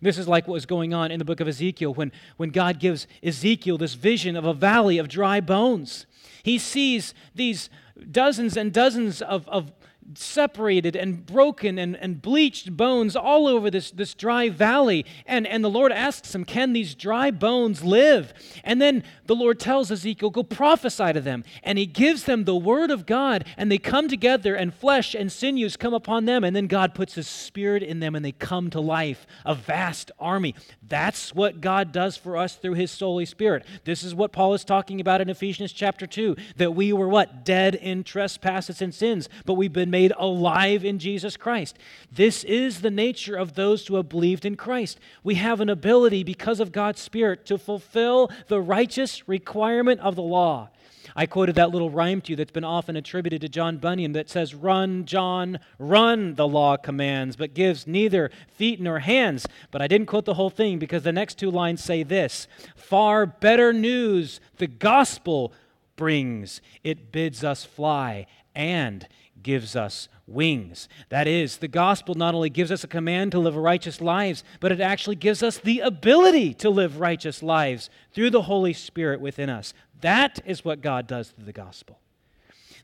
This 0.00 0.16
is 0.16 0.26
like 0.26 0.46
what 0.48 0.54
was 0.54 0.66
going 0.66 0.94
on 0.94 1.10
in 1.10 1.18
the 1.18 1.24
book 1.24 1.40
of 1.40 1.48
Ezekiel 1.48 1.92
when, 1.92 2.12
when 2.36 2.50
God 2.50 2.78
gives 2.78 3.06
Ezekiel 3.22 3.76
this 3.76 3.94
vision 3.94 4.36
of 4.36 4.44
a 4.44 4.54
valley 4.54 4.98
of 4.98 5.08
dry 5.08 5.40
bones. 5.40 6.06
He 6.42 6.58
sees 6.58 7.14
these 7.34 7.68
dozens 8.10 8.56
and 8.56 8.72
dozens 8.72 9.20
of, 9.20 9.46
of 9.48 9.72
separated 10.14 10.96
and 10.96 11.24
broken 11.24 11.78
and, 11.78 11.96
and 11.96 12.20
bleached 12.20 12.76
bones 12.76 13.16
all 13.16 13.46
over 13.46 13.70
this, 13.70 13.90
this 13.90 14.14
dry 14.14 14.48
valley. 14.48 15.04
And, 15.26 15.46
and 15.46 15.64
the 15.64 15.70
Lord 15.70 15.92
asks 15.92 16.34
him, 16.34 16.44
Can 16.44 16.72
these 16.72 16.94
dry 16.94 17.30
bones 17.30 17.82
live? 17.82 18.32
And 18.64 18.80
then 18.80 19.04
the 19.26 19.34
Lord 19.34 19.58
tells 19.60 19.90
Ezekiel, 19.90 20.30
Go 20.30 20.42
prophesy 20.42 21.12
to 21.12 21.20
them. 21.20 21.44
And 21.62 21.78
he 21.78 21.86
gives 21.86 22.24
them 22.24 22.44
the 22.44 22.56
word 22.56 22.90
of 22.90 23.06
God, 23.06 23.44
and 23.56 23.70
they 23.70 23.78
come 23.78 24.08
together, 24.08 24.54
and 24.54 24.74
flesh 24.74 25.14
and 25.14 25.30
sinews 25.30 25.76
come 25.76 25.94
upon 25.94 26.24
them. 26.24 26.44
And 26.44 26.54
then 26.54 26.66
God 26.66 26.94
puts 26.94 27.14
his 27.14 27.28
spirit 27.28 27.82
in 27.82 28.00
them, 28.00 28.14
and 28.14 28.24
they 28.24 28.32
come 28.32 28.70
to 28.70 28.80
life, 28.80 29.26
a 29.44 29.54
vast 29.54 30.10
army. 30.18 30.54
That's 30.82 31.34
what 31.34 31.60
God 31.60 31.92
does 31.92 32.16
for 32.16 32.36
us 32.36 32.56
through 32.56 32.74
his 32.74 32.98
Holy 32.98 33.24
Spirit. 33.24 33.64
This 33.84 34.02
is 34.02 34.14
what 34.14 34.32
Paul 34.32 34.54
is 34.54 34.64
talking 34.64 35.00
about 35.00 35.20
in 35.20 35.30
Ephesians 35.30 35.72
chapter 35.72 36.06
2 36.06 36.36
that 36.56 36.72
we 36.72 36.92
were 36.92 37.08
what? 37.08 37.44
Dead 37.44 37.74
in 37.74 38.04
trespasses 38.04 38.82
and 38.82 38.94
sins, 38.94 39.28
but 39.46 39.54
we've 39.54 39.72
been 39.72 39.90
made 39.92 40.12
alive 40.16 40.84
in 40.84 40.98
Jesus 40.98 41.36
Christ. 41.36 41.78
This 42.10 42.42
is 42.42 42.80
the 42.80 42.90
nature 42.90 43.36
of 43.36 43.54
those 43.54 43.86
who 43.86 43.94
have 43.94 44.08
believed 44.08 44.44
in 44.44 44.56
Christ. 44.56 44.98
We 45.22 45.36
have 45.36 45.60
an 45.60 45.68
ability, 45.68 46.24
because 46.24 46.58
of 46.58 46.72
God's 46.72 47.00
Spirit, 47.00 47.46
to 47.46 47.58
fulfill 47.58 48.28
the 48.48 48.60
righteous 48.60 49.28
requirement 49.28 50.00
of 50.00 50.16
the 50.16 50.22
law. 50.22 50.70
I 51.14 51.26
quoted 51.26 51.56
that 51.56 51.70
little 51.70 51.90
rhyme 51.90 52.22
to 52.22 52.30
you 52.30 52.36
that's 52.36 52.52
been 52.52 52.64
often 52.64 52.96
attributed 52.96 53.42
to 53.42 53.48
John 53.48 53.76
Bunyan 53.76 54.12
that 54.12 54.30
says, 54.30 54.54
Run, 54.54 55.04
John, 55.04 55.58
run, 55.78 56.36
the 56.36 56.48
law 56.48 56.78
commands, 56.78 57.36
but 57.36 57.52
gives 57.52 57.86
neither 57.86 58.30
feet 58.48 58.80
nor 58.80 59.00
hands. 59.00 59.46
But 59.70 59.82
I 59.82 59.88
didn't 59.88 60.06
quote 60.06 60.24
the 60.24 60.34
whole 60.34 60.48
thing 60.50 60.78
because 60.78 61.02
the 61.02 61.12
next 61.12 61.38
two 61.38 61.50
lines 61.50 61.84
say 61.84 62.02
this 62.02 62.48
Far 62.74 63.26
better 63.26 63.72
news 63.74 64.40
the 64.56 64.66
gospel 64.66 65.52
brings. 65.96 66.62
It 66.82 67.12
bids 67.12 67.44
us 67.44 67.64
fly 67.64 68.26
and 68.54 69.06
gives 69.42 69.76
us 69.76 70.08
wings. 70.26 70.88
That 71.08 71.26
is, 71.26 71.58
the 71.58 71.68
gospel 71.68 72.14
not 72.14 72.34
only 72.34 72.50
gives 72.50 72.70
us 72.70 72.84
a 72.84 72.88
command 72.88 73.32
to 73.32 73.38
live 73.38 73.56
righteous 73.56 74.00
lives, 74.00 74.44
but 74.60 74.72
it 74.72 74.80
actually 74.80 75.16
gives 75.16 75.42
us 75.42 75.58
the 75.58 75.80
ability 75.80 76.54
to 76.54 76.70
live 76.70 77.00
righteous 77.00 77.42
lives 77.42 77.90
through 78.12 78.30
the 78.30 78.42
Holy 78.42 78.72
Spirit 78.72 79.20
within 79.20 79.50
us. 79.50 79.74
That 80.00 80.40
is 80.44 80.64
what 80.64 80.80
God 80.80 81.06
does 81.06 81.30
through 81.30 81.46
the 81.46 81.52
gospel. 81.52 82.01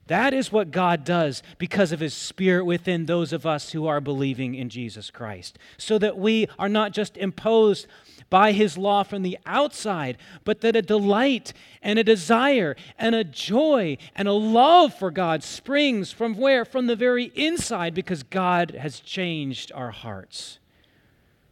That 0.08 0.34
is 0.34 0.50
what 0.50 0.70
God 0.70 1.04
does 1.04 1.42
because 1.58 1.92
of 1.92 2.00
His 2.00 2.14
Spirit 2.14 2.64
within 2.64 3.06
those 3.06 3.32
of 3.32 3.46
us 3.46 3.72
who 3.72 3.86
are 3.86 4.00
believing 4.00 4.54
in 4.54 4.70
Jesus 4.70 5.10
Christ. 5.10 5.58
So 5.76 5.98
that 5.98 6.18
we 6.18 6.48
are 6.58 6.68
not 6.68 6.92
just 6.92 7.16
imposed 7.16 7.86
by 8.30 8.52
His 8.52 8.78
law 8.78 9.02
from 9.02 9.22
the 9.22 9.38
outside, 9.44 10.16
but 10.44 10.62
that 10.62 10.76
a 10.76 10.82
delight 10.82 11.52
and 11.82 11.98
a 11.98 12.04
desire 12.04 12.74
and 12.98 13.14
a 13.14 13.22
joy 13.22 13.98
and 14.16 14.26
a 14.26 14.32
love 14.32 14.94
for 14.94 15.10
God 15.10 15.42
springs 15.42 16.10
from 16.10 16.36
where? 16.36 16.64
From 16.64 16.86
the 16.86 16.96
very 16.96 17.24
inside 17.34 17.94
because 17.94 18.22
God 18.22 18.72
has 18.72 19.00
changed 19.00 19.70
our 19.74 19.90
hearts. 19.90 20.58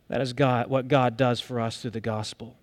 That 0.09 0.23
is 0.23 0.33
God, 0.33 0.71
what 0.71 0.88
God 0.88 1.16
does 1.16 1.40
for 1.40 1.61
us 1.61 1.83
through 1.83 1.90
the 1.90 2.01
gospel. 2.01 2.57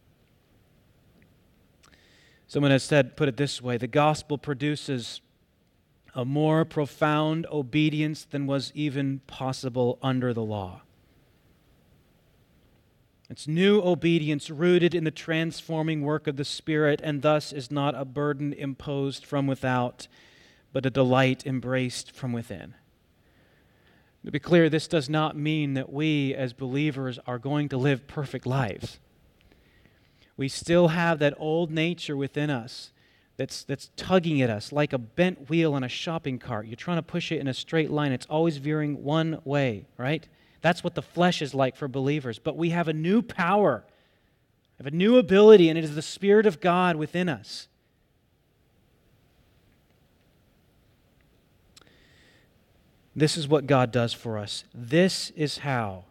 Someone 2.47 2.71
has 2.71 2.83
said, 2.83 3.15
put 3.15 3.27
it 3.27 3.37
this 3.37 3.61
way 3.61 3.77
the 3.77 3.87
gospel 3.87 4.37
produces 4.37 5.21
a 6.15 6.25
more 6.25 6.63
profound 6.65 7.45
obedience 7.51 8.25
than 8.25 8.45
was 8.45 8.71
even 8.75 9.19
possible 9.27 9.97
under 10.01 10.33
the 10.33 10.43
law. 10.43 10.81
It's 13.29 13.47
new 13.47 13.81
obedience 13.81 14.49
rooted 14.49 14.93
in 14.93 15.05
the 15.05 15.11
transforming 15.11 16.01
work 16.01 16.27
of 16.27 16.35
the 16.35 16.45
Spirit, 16.45 17.01
and 17.03 17.21
thus 17.21 17.51
is 17.51 17.71
not 17.71 17.95
a 17.95 18.05
burden 18.05 18.53
imposed 18.53 19.25
from 19.25 19.47
without, 19.47 20.07
but 20.71 20.85
a 20.85 20.91
delight 20.91 21.45
embraced 21.45 22.11
from 22.11 22.31
within. 22.31 22.75
To 24.25 24.31
be 24.31 24.39
clear, 24.39 24.69
this 24.69 24.87
does 24.87 25.09
not 25.09 25.35
mean 25.35 25.73
that 25.73 25.91
we 25.91 26.33
as 26.35 26.53
believers 26.53 27.17
are 27.25 27.39
going 27.39 27.69
to 27.69 27.77
live 27.77 28.07
perfect 28.07 28.45
lives 28.45 28.99
we 30.37 30.47
still 30.47 30.89
have 30.89 31.19
that 31.19 31.33
old 31.37 31.71
nature 31.71 32.17
within 32.17 32.49
us 32.49 32.91
that's, 33.37 33.63
that's 33.63 33.89
tugging 33.95 34.41
at 34.41 34.49
us 34.49 34.71
like 34.71 34.93
a 34.93 34.97
bent 34.97 35.49
wheel 35.49 35.73
on 35.73 35.83
a 35.83 35.89
shopping 35.89 36.37
cart. 36.37 36.67
You're 36.67 36.75
trying 36.75 36.97
to 36.97 37.03
push 37.03 37.31
it 37.31 37.39
in 37.39 37.47
a 37.47 37.53
straight 37.53 37.89
line, 37.89 38.11
it's 38.11 38.27
always 38.27 38.57
veering 38.57 39.03
one 39.03 39.39
way, 39.43 39.87
right? 39.97 40.27
That's 40.61 40.83
what 40.83 40.95
the 40.95 41.01
flesh 41.01 41.41
is 41.41 41.53
like 41.53 41.75
for 41.75 41.87
believers. 41.87 42.39
But 42.39 42.55
we 42.55 42.69
have 42.69 42.87
a 42.87 42.93
new 42.93 43.21
power, 43.21 43.83
we 44.77 44.83
have 44.85 44.93
a 44.93 44.95
new 44.95 45.17
ability, 45.17 45.69
and 45.69 45.77
it 45.77 45.83
is 45.83 45.95
the 45.95 46.01
Spirit 46.01 46.45
of 46.45 46.61
God 46.61 46.95
within 46.95 47.27
us. 47.27 47.67
This 53.15 53.37
is 53.37 53.47
what 53.47 53.67
God 53.67 53.91
does 53.91 54.13
for 54.13 54.37
us. 54.37 54.63
This 54.73 55.31
is 55.31 55.59
how, 55.59 56.05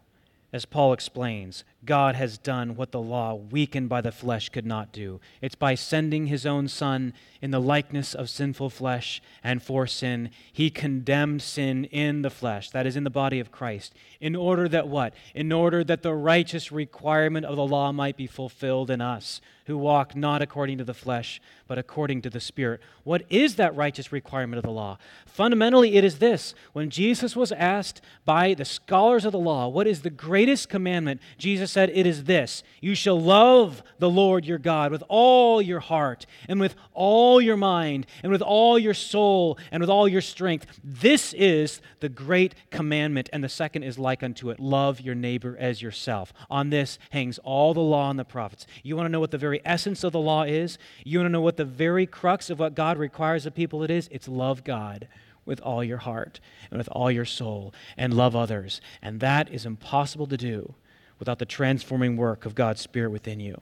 as 0.53 0.65
Paul 0.65 0.93
explains, 0.93 1.63
God 1.85 2.15
has 2.15 2.37
done 2.37 2.75
what 2.75 2.91
the 2.91 3.01
law, 3.01 3.33
weakened 3.33 3.89
by 3.89 4.01
the 4.01 4.11
flesh, 4.11 4.49
could 4.49 4.65
not 4.65 4.91
do. 4.91 5.19
It's 5.41 5.55
by 5.55 5.75
sending 5.75 6.27
his 6.27 6.45
own 6.45 6.67
Son 6.67 7.13
in 7.41 7.51
the 7.51 7.59
likeness 7.59 8.13
of 8.13 8.29
sinful 8.29 8.69
flesh 8.69 9.21
and 9.43 9.61
for 9.61 9.85
sin. 9.85 10.29
He 10.51 10.69
condemned 10.69 11.41
sin 11.41 11.85
in 11.85 12.21
the 12.21 12.29
flesh, 12.29 12.69
that 12.69 12.87
is, 12.87 12.95
in 12.95 13.03
the 13.03 13.09
body 13.09 13.39
of 13.39 13.51
Christ, 13.51 13.93
in 14.21 14.35
order 14.35 14.69
that 14.69 14.87
what? 14.87 15.13
In 15.35 15.51
order 15.51 15.83
that 15.83 16.03
the 16.03 16.13
righteous 16.13 16.71
requirement 16.71 17.45
of 17.45 17.57
the 17.57 17.67
law 17.67 17.91
might 17.91 18.15
be 18.15 18.27
fulfilled 18.27 18.89
in 18.89 19.01
us, 19.01 19.41
who 19.65 19.77
walk 19.77 20.15
not 20.15 20.41
according 20.41 20.77
to 20.77 20.83
the 20.83 20.93
flesh, 20.93 21.41
but 21.67 21.77
according 21.77 22.21
to 22.21 22.29
the 22.29 22.39
Spirit. 22.39 22.81
What 23.03 23.23
is 23.29 23.55
that 23.55 23.75
righteous 23.75 24.11
requirement 24.11 24.57
of 24.57 24.63
the 24.63 24.71
law? 24.71 24.97
Fundamentally, 25.25 25.95
it 25.95 26.03
is 26.03 26.19
this. 26.19 26.53
When 26.73 26.89
Jesus 26.89 27.35
was 27.35 27.51
asked 27.53 28.01
by 28.25 28.53
the 28.53 28.65
scholars 28.65 29.25
of 29.25 29.31
the 29.31 29.39
law, 29.39 29.67
what 29.67 29.87
is 29.87 30.01
the 30.01 30.09
greatest 30.09 30.69
commandment? 30.69 31.21
Jesus 31.37 31.71
said, 31.73 31.89
It 31.93 32.05
is 32.05 32.23
this 32.23 32.63
You 32.79 32.95
shall 32.95 33.19
love 33.19 33.83
the 33.99 34.09
Lord 34.09 34.45
your 34.45 34.57
God 34.57 34.91
with 34.91 35.03
all 35.09 35.61
your 35.61 35.79
heart, 35.79 36.25
and 36.47 36.59
with 36.59 36.75
all 36.93 37.41
your 37.41 37.57
mind, 37.57 38.05
and 38.21 38.31
with 38.31 38.41
all 38.41 38.79
your 38.79 38.93
soul, 38.93 39.57
and 39.71 39.81
with 39.81 39.89
all 39.89 40.07
your 40.07 40.21
strength. 40.21 40.79
This 40.83 41.33
is 41.33 41.81
the 41.99 42.09
great 42.09 42.55
commandment. 42.69 43.29
And 43.33 43.43
the 43.43 43.49
second 43.49 43.83
is 43.83 43.99
like 43.99 44.23
unto 44.23 44.49
it 44.49 44.59
love 44.59 45.01
your 45.01 45.15
neighbor 45.15 45.57
as 45.59 45.81
yourself. 45.81 46.31
On 46.49 46.69
this 46.69 46.99
hangs 47.09 47.39
all 47.39 47.73
the 47.73 47.81
law 47.81 48.09
and 48.09 48.19
the 48.19 48.23
prophets. 48.23 48.65
You 48.83 48.95
want 48.95 49.07
to 49.07 49.11
know 49.11 49.19
what 49.19 49.31
the 49.31 49.37
very 49.37 49.61
essence 49.65 50.03
of 50.03 50.13
the 50.13 50.19
law 50.19 50.43
is? 50.43 50.77
You 51.03 51.19
want 51.19 51.27
to 51.27 51.33
know 51.33 51.41
what 51.41 51.57
the 51.57 51.65
very 51.65 52.05
crux 52.05 52.49
of 52.49 52.59
what 52.59 52.75
God 52.75 52.97
requires 52.97 53.45
of 53.45 53.55
people 53.55 53.83
it 53.83 53.91
is? 53.91 54.07
It's 54.11 54.27
love 54.27 54.63
God 54.63 55.07
with 55.45 55.59
all 55.61 55.83
your 55.83 55.97
heart 55.97 56.39
and 56.71 56.77
with 56.77 56.87
all 56.89 57.11
your 57.11 57.25
soul 57.25 57.73
and 57.97 58.13
love 58.13 58.35
others. 58.35 58.79
And 59.01 59.19
that 59.19 59.51
is 59.51 59.65
impossible 59.65 60.27
to 60.27 60.37
do 60.37 60.75
without 61.19 61.39
the 61.39 61.45
transforming 61.45 62.17
work 62.17 62.45
of 62.45 62.55
God's 62.55 62.81
Spirit 62.81 63.11
within 63.11 63.39
you. 63.39 63.61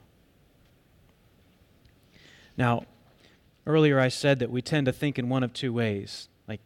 Now, 2.56 2.84
earlier 3.66 3.98
I 3.98 4.08
said 4.08 4.38
that 4.40 4.50
we 4.50 4.62
tend 4.62 4.86
to 4.86 4.92
think 4.92 5.18
in 5.18 5.28
one 5.28 5.42
of 5.42 5.52
two 5.52 5.72
ways. 5.72 6.28
Like, 6.48 6.60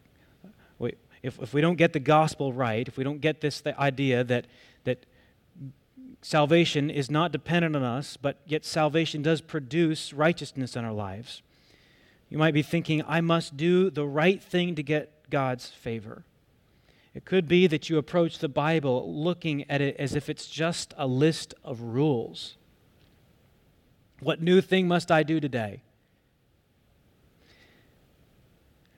if, 1.23 1.41
if 1.41 1.53
we 1.53 1.61
don't 1.61 1.75
get 1.75 1.93
the 1.93 1.99
gospel 1.99 2.53
right, 2.53 2.87
if 2.87 2.97
we 2.97 3.03
don't 3.03 3.21
get 3.21 3.41
this 3.41 3.61
idea 3.65 4.23
that, 4.23 4.45
that 4.83 5.05
salvation 6.21 6.89
is 6.89 7.09
not 7.09 7.31
dependent 7.31 7.75
on 7.75 7.83
us, 7.83 8.17
but 8.17 8.37
yet 8.45 8.65
salvation 8.65 9.21
does 9.21 9.41
produce 9.41 10.13
righteousness 10.13 10.75
in 10.75 10.85
our 10.85 10.93
lives, 10.93 11.41
you 12.29 12.37
might 12.37 12.53
be 12.53 12.61
thinking, 12.61 13.03
I 13.07 13.21
must 13.21 13.55
do 13.55 13.89
the 13.89 14.05
right 14.05 14.41
thing 14.41 14.75
to 14.75 14.83
get 14.83 15.29
God's 15.29 15.67
favor. 15.67 16.23
It 17.17 17.25
could 17.25 17.47
be 17.47 17.65
that 17.65 17.89
you 17.89 17.97
approach 17.97 18.37
the 18.37 18.47
Bible 18.47 19.11
looking 19.11 19.67
at 19.71 19.81
it 19.81 19.95
as 19.97 20.13
if 20.13 20.29
it's 20.29 20.45
just 20.45 20.93
a 20.99 21.07
list 21.07 21.55
of 21.63 21.81
rules. 21.81 22.57
What 24.19 24.39
new 24.39 24.61
thing 24.61 24.87
must 24.87 25.09
I 25.09 25.23
do 25.23 25.39
today? 25.39 25.81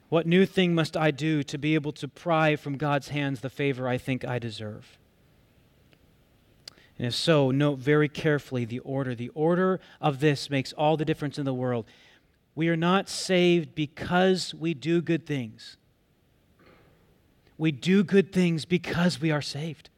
What 0.09 0.27
new 0.27 0.45
thing 0.45 0.75
must 0.75 0.97
I 0.97 1.11
do 1.11 1.43
to 1.43 1.57
be 1.57 1.75
able 1.75 1.93
to 1.93 2.09
pry 2.09 2.57
from 2.57 2.75
God's 2.75 3.07
hands 3.07 3.39
the 3.39 3.49
favor 3.49 3.87
I 3.87 3.97
think 3.97 4.25
I 4.25 4.37
deserve? 4.37 4.97
And 6.97 7.07
if 7.07 7.15
so, 7.15 7.51
note 7.51 7.79
very 7.79 8.09
carefully 8.09 8.65
the 8.65 8.79
order. 8.79 9.15
The 9.15 9.29
order 9.29 9.79
of 10.01 10.19
this 10.19 10.49
makes 10.49 10.73
all 10.73 10.97
the 10.97 11.05
difference 11.05 11.39
in 11.39 11.45
the 11.45 11.53
world. 11.53 11.85
We 12.53 12.67
are 12.67 12.75
not 12.75 13.07
saved 13.07 13.75
because 13.75 14.53
we 14.53 14.73
do 14.73 15.01
good 15.01 15.25
things. 15.25 15.77
We 17.59 17.73
do 17.73 18.05
good 18.05 18.31
things 18.31 18.63
because 18.63 19.19
we 19.19 19.31
are 19.31 19.41
saved. 19.41 19.89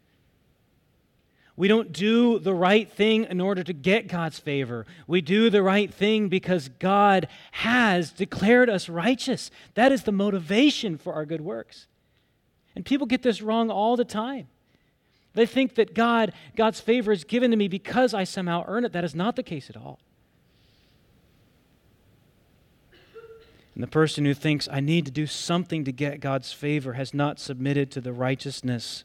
We 1.56 1.68
don't 1.68 1.92
do 1.92 2.40
the 2.40 2.56
right 2.56 2.92
thing 2.92 3.26
in 3.26 3.40
order 3.40 3.64
to 3.64 3.72
get 3.72 4.08
God's 4.08 4.40
favor. 4.40 4.88
We 5.06 5.22
do 5.22 5.52
the 5.52 5.62
right 5.62 5.94
thing 5.94 6.28
because 6.28 6.70
God 6.70 7.28
has 7.52 8.12
declared 8.12 8.68
us 8.68 8.90
righteous. 8.90 9.52
That 9.76 9.92
is 9.92 10.04
the 10.04 10.12
motivation 10.12 10.98
for 10.98 11.14
our 11.14 11.24
good 11.24 11.42
works. 11.42 11.86
And 12.76 12.84
people 12.84 13.06
get 13.06 13.22
this 13.22 13.44
wrong 13.44 13.70
all 13.70 13.96
the 13.96 14.06
time. 14.06 14.48
They 15.36 15.46
think 15.46 15.76
that 15.76 15.94
God, 15.94 16.34
God's 16.56 16.82
favor 16.82 17.12
is 17.12 17.24
given 17.24 17.52
to 17.52 17.58
me 17.58 17.68
because 17.68 18.16
I 18.16 18.24
somehow 18.24 18.66
earn 18.68 18.86
it. 18.86 18.92
That 18.92 19.04
is 19.04 19.14
not 19.14 19.36
the 19.36 19.44
case 19.44 19.70
at 19.70 19.78
all. 19.78 20.00
And 23.74 23.84
the 23.84 23.88
person 23.88 24.26
who 24.26 24.34
thinks, 24.34 24.68
I 24.72 24.80
need 24.80 25.06
to 25.06 25.12
do 25.12 25.26
something 25.26 25.86
to 25.86 25.92
get 25.92 26.20
God's 26.20 26.52
favor, 26.52 26.94
has 26.94 27.14
not 27.14 27.40
submitted 27.40 27.90
to 27.92 28.02
the 28.02 28.12
righteousness 28.12 29.04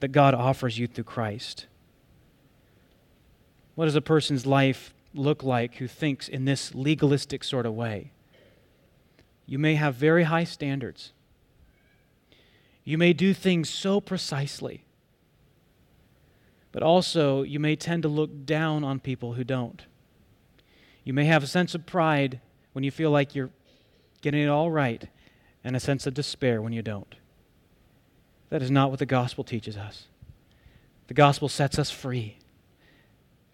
that 0.00 0.08
God 0.08 0.34
offers 0.34 0.78
you 0.78 0.86
through 0.86 1.04
Christ. 1.04 1.66
What 3.74 3.86
does 3.86 3.96
a 3.96 4.00
person's 4.00 4.46
life 4.46 4.94
look 5.12 5.42
like 5.42 5.76
who 5.76 5.88
thinks 5.88 6.28
in 6.28 6.44
this 6.44 6.74
legalistic 6.74 7.42
sort 7.42 7.66
of 7.66 7.74
way? 7.74 8.12
You 9.44 9.58
may 9.58 9.74
have 9.74 9.94
very 9.94 10.24
high 10.24 10.44
standards. 10.44 11.12
You 12.84 12.98
may 12.98 13.12
do 13.12 13.34
things 13.34 13.68
so 13.68 14.00
precisely. 14.00 14.84
But 16.72 16.82
also, 16.82 17.42
you 17.42 17.58
may 17.58 17.74
tend 17.74 18.02
to 18.02 18.08
look 18.08 18.44
down 18.44 18.84
on 18.84 19.00
people 19.00 19.32
who 19.32 19.44
don't. 19.44 19.84
You 21.04 21.12
may 21.12 21.24
have 21.24 21.42
a 21.42 21.46
sense 21.46 21.74
of 21.74 21.86
pride 21.86 22.40
when 22.76 22.84
you 22.84 22.90
feel 22.90 23.10
like 23.10 23.34
you're 23.34 23.48
getting 24.20 24.42
it 24.42 24.50
all 24.50 24.70
right, 24.70 25.08
and 25.64 25.74
a 25.74 25.80
sense 25.80 26.06
of 26.06 26.12
despair 26.12 26.60
when 26.60 26.74
you 26.74 26.82
don't. 26.82 27.14
That 28.50 28.60
is 28.60 28.70
not 28.70 28.90
what 28.90 28.98
the 28.98 29.06
gospel 29.06 29.44
teaches 29.44 29.78
us. 29.78 30.08
The 31.06 31.14
gospel 31.14 31.48
sets 31.48 31.78
us 31.78 31.90
free 31.90 32.36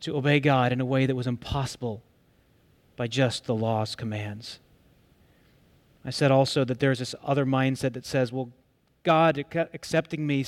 to 0.00 0.16
obey 0.16 0.40
God 0.40 0.72
in 0.72 0.80
a 0.80 0.84
way 0.84 1.06
that 1.06 1.14
was 1.14 1.28
impossible 1.28 2.02
by 2.96 3.06
just 3.06 3.44
the 3.44 3.54
law's 3.54 3.94
commands. 3.94 4.58
I 6.04 6.10
said 6.10 6.32
also 6.32 6.64
that 6.64 6.80
there's 6.80 6.98
this 6.98 7.14
other 7.22 7.46
mindset 7.46 7.92
that 7.92 8.04
says, 8.04 8.32
well, 8.32 8.50
God 9.04 9.44
accepting 9.54 10.26
me 10.26 10.44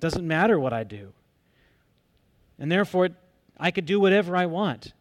doesn't 0.00 0.28
matter 0.28 0.60
what 0.60 0.74
I 0.74 0.84
do. 0.84 1.14
And 2.58 2.70
therefore, 2.70 3.08
I 3.58 3.70
could 3.70 3.86
do 3.86 3.98
whatever 3.98 4.36
I 4.36 4.44
want. 4.44 4.92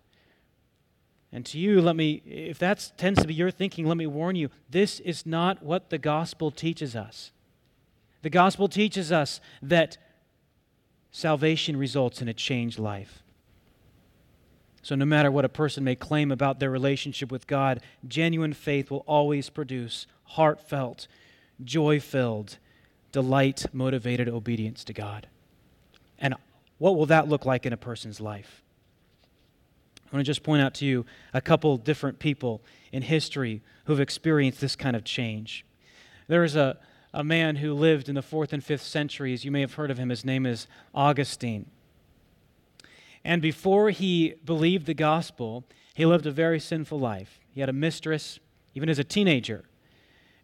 And 1.33 1.45
to 1.45 1.57
you, 1.57 1.81
let 1.81 1.95
me, 1.95 2.21
if 2.25 2.59
that 2.59 2.91
tends 2.97 3.21
to 3.21 3.27
be 3.27 3.33
your 3.33 3.51
thinking, 3.51 3.85
let 3.85 3.97
me 3.97 4.07
warn 4.07 4.35
you 4.35 4.49
this 4.69 4.99
is 4.99 5.25
not 5.25 5.63
what 5.63 5.89
the 5.89 5.97
gospel 5.97 6.51
teaches 6.51 6.95
us. 6.95 7.31
The 8.21 8.29
gospel 8.29 8.67
teaches 8.67 9.11
us 9.11 9.39
that 9.61 9.97
salvation 11.11 11.77
results 11.77 12.21
in 12.21 12.27
a 12.27 12.33
changed 12.33 12.79
life. 12.79 13.23
So, 14.83 14.95
no 14.95 15.05
matter 15.05 15.31
what 15.31 15.45
a 15.45 15.49
person 15.49 15.83
may 15.83 15.95
claim 15.95 16.31
about 16.31 16.59
their 16.59 16.71
relationship 16.71 17.31
with 17.31 17.45
God, 17.45 17.81
genuine 18.07 18.53
faith 18.53 18.89
will 18.89 19.03
always 19.07 19.49
produce 19.49 20.07
heartfelt, 20.23 21.07
joy 21.63 21.99
filled, 21.99 22.57
delight 23.11 23.65
motivated 23.73 24.27
obedience 24.27 24.83
to 24.85 24.93
God. 24.93 25.27
And 26.17 26.35
what 26.79 26.95
will 26.95 27.05
that 27.07 27.27
look 27.27 27.45
like 27.45 27.65
in 27.65 27.73
a 27.73 27.77
person's 27.77 28.19
life? 28.19 28.63
I 30.11 30.15
want 30.15 30.25
to 30.25 30.29
just 30.29 30.43
point 30.43 30.61
out 30.61 30.73
to 30.75 30.85
you 30.85 31.05
a 31.33 31.39
couple 31.39 31.77
different 31.77 32.19
people 32.19 32.61
in 32.91 33.01
history 33.01 33.61
who've 33.85 33.99
experienced 33.99 34.59
this 34.59 34.75
kind 34.75 34.95
of 34.95 35.05
change. 35.05 35.65
There 36.27 36.43
is 36.43 36.55
a, 36.55 36.77
a 37.13 37.23
man 37.23 37.57
who 37.57 37.73
lived 37.73 38.09
in 38.09 38.15
the 38.15 38.21
fourth 38.21 38.51
and 38.51 38.63
fifth 38.63 38.83
centuries. 38.83 39.45
You 39.45 39.51
may 39.51 39.61
have 39.61 39.75
heard 39.75 39.89
of 39.89 39.97
him. 39.97 40.09
His 40.09 40.25
name 40.25 40.45
is 40.45 40.67
Augustine. 40.93 41.67
And 43.23 43.41
before 43.41 43.91
he 43.91 44.35
believed 44.43 44.85
the 44.85 44.93
gospel, 44.93 45.63
he 45.93 46.05
lived 46.05 46.25
a 46.25 46.31
very 46.31 46.59
sinful 46.59 46.99
life. 46.99 47.39
He 47.53 47.59
had 47.61 47.69
a 47.69 47.73
mistress, 47.73 48.39
even 48.73 48.89
as 48.89 48.99
a 48.99 49.03
teenager, 49.03 49.65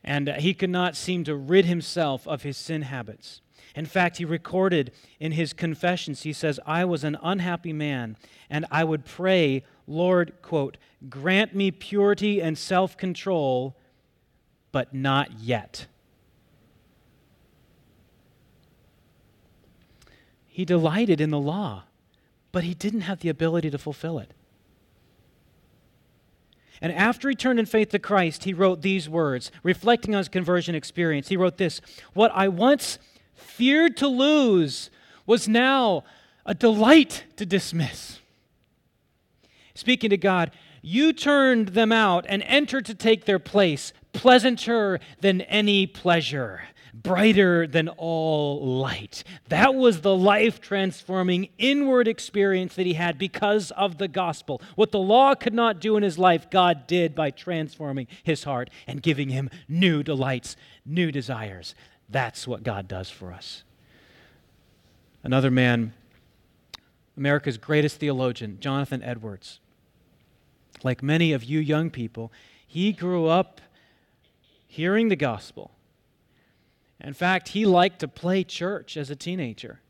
and 0.04 0.30
he 0.30 0.54
could 0.54 0.70
not 0.70 0.96
seem 0.96 1.24
to 1.26 1.36
rid 1.36 1.66
himself 1.66 2.28
of 2.28 2.44
his 2.44 2.56
sin 2.56 2.84
habits. 2.84 3.42
In 3.78 3.86
fact, 3.86 4.18
he 4.18 4.26
recorded 4.26 4.92
in 5.20 5.34
his 5.34 5.54
confessions, 5.54 6.24
he 6.24 6.34
says, 6.34 6.60
I 6.66 6.84
was 6.84 7.04
an 7.04 7.16
unhappy 7.22 7.74
man, 7.74 8.18
and 8.50 8.66
I 8.72 8.84
would 8.84 9.06
pray, 9.06 9.64
Lord, 9.86 10.34
quote, 10.42 10.78
grant 11.12 11.54
me 11.54 11.70
purity 11.70 12.42
and 12.42 12.58
self 12.58 12.98
control, 12.98 13.78
but 14.72 14.96
not 14.96 15.40
yet. 15.40 15.86
He 20.48 20.66
delighted 20.66 21.22
in 21.22 21.30
the 21.30 21.40
law, 21.40 21.84
but 22.52 22.64
he 22.64 22.74
didn't 22.74 23.02
have 23.02 23.20
the 23.20 23.30
ability 23.30 23.70
to 23.70 23.78
fulfill 23.78 24.18
it. 24.18 24.34
And 26.82 26.92
after 26.92 27.30
he 27.30 27.36
turned 27.36 27.60
in 27.60 27.68
faith 27.68 27.90
to 27.90 28.00
Christ, 28.00 28.46
he 28.46 28.56
wrote 28.56 28.82
these 28.82 29.08
words, 29.08 29.52
reflecting 29.62 30.16
on 30.16 30.20
his 30.20 30.30
conversion 30.30 30.74
experience. 30.74 31.28
He 31.28 31.38
wrote 31.38 31.58
this 31.58 31.80
What 32.14 32.32
I 32.34 32.48
once 32.48 32.98
feared 33.38 33.98
to 33.98 34.08
lose 34.08 34.90
was 35.26 35.48
now 35.48 36.04
a 36.46 36.54
delight 36.54 37.24
to 37.38 37.46
dismiss. 37.46 38.20
Speaking 39.74 40.10
to 40.10 40.18
God, 40.18 40.52
you 40.82 41.14
turned 41.14 41.70
them 41.70 41.92
out 41.92 42.26
and 42.28 42.42
entered 42.44 42.86
to 42.86 42.96
take 42.96 43.26
their 43.26 43.40
place, 43.40 43.94
pleasanter 44.14 45.00
than 45.22 45.42
any 45.42 45.86
pleasure 45.86 46.62
brighter 47.04 47.68
than 47.68 47.90
all 47.90 48.80
light. 48.80 49.24
That 49.50 49.76
was 49.76 50.02
the 50.02 50.16
life 50.16 50.60
transforming 50.60 51.50
inward 51.58 52.08
experience 52.08 52.76
that 52.76 52.86
he 52.86 52.94
had 52.94 53.18
because 53.18 53.72
of 53.72 53.98
the 53.98 54.08
gospel. 54.08 54.62
What 54.76 54.92
the 54.92 55.00
law 55.00 55.36
could 55.36 55.54
not 55.54 55.80
do 55.80 55.96
in 55.98 56.04
his 56.04 56.18
life, 56.18 56.50
God 56.50 56.88
did 56.88 57.16
by 57.16 57.32
transforming 57.32 58.08
his 58.24 58.44
heart 58.44 58.70
and 58.88 59.02
giving 59.02 59.30
him 59.30 59.50
new 59.68 60.04
delights, 60.04 60.56
new 60.86 61.12
desires. 61.12 61.76
That's 62.10 62.48
what 62.48 62.64
God 62.64 62.88
does 62.88 63.10
for 63.10 63.32
us. 63.32 63.64
Another 65.24 65.52
man, 65.52 65.94
America's 67.18 67.58
greatest 67.58 68.00
theologian, 68.00 68.60
Jonathan 68.60 69.04
Edwards. 69.04 69.60
Like 70.84 71.04
many 71.04 71.34
of 71.34 71.44
you 71.44 71.60
young 71.60 71.90
people, 71.90 72.32
he 72.66 72.94
grew 72.94 73.28
up 73.28 73.60
hearing 74.68 75.10
the 75.10 75.16
gospel 75.16 75.72
in 77.00 77.14
fact, 77.14 77.50
he 77.50 77.66
liked 77.66 78.00
to 78.00 78.08
play 78.08 78.44
church 78.44 78.98
as 78.98 79.10
a 79.10 79.16
teenager. 79.16 79.82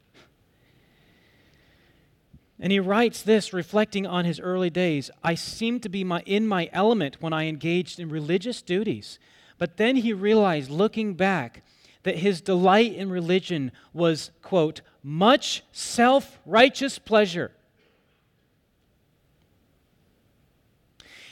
And 2.60 2.72
he 2.72 2.80
writes 2.80 3.22
this, 3.22 3.54
reflecting 3.54 4.06
on 4.08 4.26
his 4.26 4.40
early 4.40 4.70
days 4.70 5.12
I 5.24 5.36
seemed 5.36 5.84
to 5.84 5.90
be 5.90 6.04
my, 6.04 6.22
in 6.26 6.48
my 6.48 6.70
element 6.74 7.18
when 7.22 7.34
I 7.34 7.46
engaged 7.46 8.00
in 8.00 8.10
religious 8.10 8.62
duties. 8.62 9.20
But 9.58 9.78
then 9.78 9.98
he 9.98 10.12
realized, 10.12 10.70
looking 10.70 11.14
back, 11.14 11.64
that 12.08 12.18
his 12.18 12.42
delight 12.42 12.96
in 12.96 13.12
religion 13.12 13.72
was, 13.94 14.32
quote, 14.42 14.82
much 15.04 15.62
self 15.72 16.40
righteous 16.46 16.98
pleasure 16.98 17.52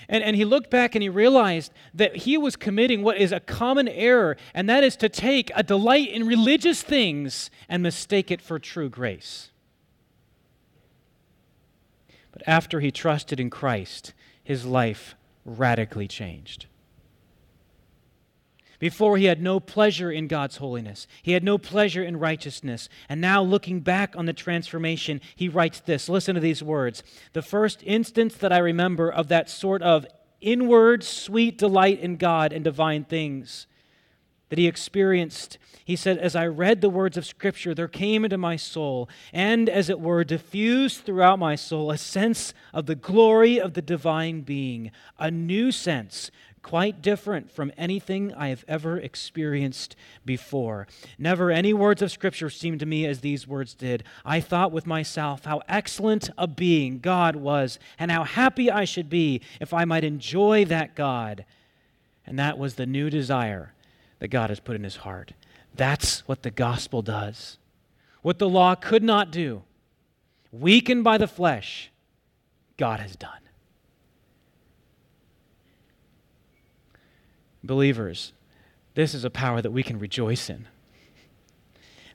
And, 0.07 0.23
and 0.23 0.35
he 0.35 0.45
looked 0.45 0.69
back 0.69 0.95
and 0.95 1.01
he 1.01 1.09
realized 1.09 1.71
that 1.93 2.15
he 2.17 2.37
was 2.37 2.55
committing 2.55 3.01
what 3.01 3.17
is 3.17 3.31
a 3.31 3.39
common 3.39 3.87
error, 3.87 4.37
and 4.53 4.69
that 4.69 4.83
is 4.83 4.95
to 4.97 5.09
take 5.09 5.51
a 5.55 5.63
delight 5.63 6.09
in 6.09 6.27
religious 6.27 6.81
things 6.81 7.49
and 7.67 7.81
mistake 7.81 8.31
it 8.31 8.41
for 8.41 8.59
true 8.59 8.89
grace. 8.89 9.51
But 12.31 12.43
after 12.45 12.81
he 12.81 12.91
trusted 12.91 13.39
in 13.39 13.49
Christ, 13.49 14.13
his 14.43 14.65
life 14.65 15.15
radically 15.45 16.07
changed. 16.07 16.67
Before, 18.85 19.17
he 19.17 19.25
had 19.25 19.41
no 19.41 19.59
pleasure 19.59 20.11
in 20.11 20.27
God's 20.27 20.57
holiness. 20.57 21.07
He 21.23 21.31
had 21.31 21.43
no 21.43 21.57
pleasure 21.57 22.03
in 22.03 22.17
righteousness. 22.17 22.87
And 23.09 23.19
now, 23.19 23.41
looking 23.41 23.79
back 23.79 24.15
on 24.15 24.27
the 24.27 24.31
transformation, 24.31 25.21
he 25.35 25.49
writes 25.49 25.79
this. 25.79 26.07
Listen 26.07 26.35
to 26.35 26.39
these 26.39 26.61
words. 26.61 27.01
The 27.33 27.41
first 27.41 27.81
instance 27.83 28.35
that 28.35 28.53
I 28.53 28.59
remember 28.59 29.11
of 29.11 29.27
that 29.29 29.49
sort 29.49 29.81
of 29.81 30.05
inward, 30.39 31.03
sweet 31.03 31.57
delight 31.57 31.99
in 31.99 32.17
God 32.17 32.53
and 32.53 32.63
divine 32.63 33.05
things 33.05 33.65
that 34.49 34.59
he 34.59 34.67
experienced, 34.67 35.57
he 35.83 35.95
said, 35.95 36.19
As 36.19 36.35
I 36.35 36.45
read 36.45 36.81
the 36.81 36.89
words 36.89 37.17
of 37.17 37.25
Scripture, 37.25 37.73
there 37.73 37.87
came 37.87 38.23
into 38.23 38.37
my 38.37 38.55
soul, 38.55 39.09
and 39.33 39.67
as 39.67 39.89
it 39.89 39.99
were, 39.99 40.23
diffused 40.23 41.01
throughout 41.01 41.39
my 41.39 41.55
soul, 41.55 41.89
a 41.89 41.97
sense 41.97 42.53
of 42.71 42.85
the 42.85 42.93
glory 42.93 43.59
of 43.59 43.73
the 43.73 43.81
divine 43.81 44.41
being, 44.41 44.91
a 45.17 45.31
new 45.31 45.71
sense 45.71 46.29
quite 46.65 46.99
different 46.99 47.51
from 47.51 47.71
anything 47.77 48.33
I 48.33 48.47
have 48.47 48.65
ever 48.67 48.97
experienced 48.97 49.95
before. 50.25 50.87
Never 51.19 51.51
any 51.51 51.75
words 51.75 52.01
of 52.01 52.11
Scripture 52.11 52.49
seemed 52.49 52.79
to 52.79 52.87
me 52.87 53.05
as 53.05 53.19
these 53.19 53.47
words 53.47 53.75
did. 53.75 54.03
I 54.25 54.39
thought 54.39 54.71
with 54.71 54.87
myself 54.87 55.45
how 55.45 55.61
excellent 55.69 56.31
a 56.39 56.47
being 56.47 56.97
God 56.97 57.35
was, 57.35 57.77
and 57.99 58.09
how 58.09 58.23
happy 58.23 58.71
I 58.71 58.83
should 58.83 59.11
be 59.11 59.41
if 59.61 59.75
I 59.75 59.85
might 59.85 60.03
enjoy 60.03 60.65
that 60.65 60.95
God. 60.95 61.45
And 62.25 62.39
that 62.39 62.57
was 62.57 62.73
the 62.73 62.87
new 62.87 63.11
desire 63.11 63.73
that 64.17 64.29
God 64.29 64.49
has 64.49 64.59
put 64.59 64.75
in 64.75 64.83
his 64.83 64.95
heart. 64.95 65.33
That's 65.75 66.27
what 66.27 66.41
the 66.41 66.49
gospel 66.49 67.03
does. 67.03 67.59
What 68.23 68.39
the 68.39 68.49
law 68.49 68.73
could 68.73 69.03
not 69.03 69.29
do, 69.29 69.61
weakened 70.51 71.03
by 71.03 71.19
the 71.19 71.27
flesh, 71.27 71.91
God 72.75 72.99
has 73.01 73.15
done. 73.15 73.44
Believers, 77.65 78.33
this 78.93 79.13
is 79.13 79.25
a 79.25 79.29
power 79.29 79.61
that 79.61 79.71
we 79.71 79.83
can 79.83 79.99
rejoice 79.99 80.49
in. 80.49 80.67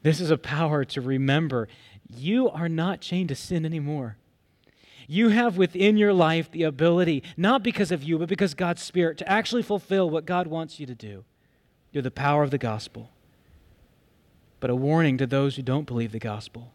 This 0.03 0.21
is 0.21 0.31
a 0.31 0.39
power 0.39 0.85
to 0.87 1.01
remember 1.01 1.69
you 2.09 2.49
are 2.51 2.69
not 2.69 3.01
chained 3.01 3.29
to 3.29 3.35
sin 3.35 3.65
anymore. 3.65 4.17
You 5.07 5.29
have 5.31 5.57
within 5.57 5.97
your 5.97 6.13
life 6.13 6.51
the 6.51 6.63
ability, 6.63 7.23
not 7.37 7.63
because 7.63 7.91
of 7.91 8.03
you, 8.03 8.19
but 8.19 8.29
because 8.29 8.55
God's 8.55 8.83
Spirit, 8.83 9.19
to 9.19 9.29
actually 9.29 9.63
fulfill 9.63 10.09
what 10.09 10.25
God 10.25 10.47
wants 10.47 10.79
you 10.79 10.87
to 10.87 10.95
do. 10.95 11.25
You're 11.93 12.03
the 12.03 12.11
power 12.11 12.43
of 12.43 12.51
the 12.51 12.59
gospel. 12.59 13.11
But 14.61 14.71
a 14.71 14.77
warning 14.77 15.19
to 15.19 15.27
those 15.27 15.57
who 15.57 15.63
don't 15.63 15.87
believe 15.87 16.13
the 16.13 16.19
gospel, 16.19 16.73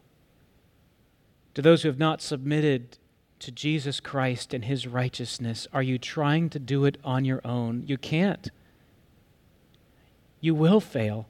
to 1.53 1.61
those 1.61 1.83
who 1.83 1.89
have 1.89 1.99
not 1.99 2.21
submitted 2.21 2.97
to 3.39 3.51
Jesus 3.51 3.99
Christ 3.99 4.53
and 4.53 4.65
his 4.65 4.87
righteousness. 4.87 5.67
Are 5.71 5.83
you 5.83 5.97
trying 5.97 6.49
to 6.49 6.59
do 6.59 6.85
it 6.85 6.97
on 7.03 7.25
your 7.25 7.41
own? 7.45 7.83
You 7.85 7.97
can't 7.97 8.49
you 10.45 10.55
will 10.55 10.79
fail. 10.79 11.27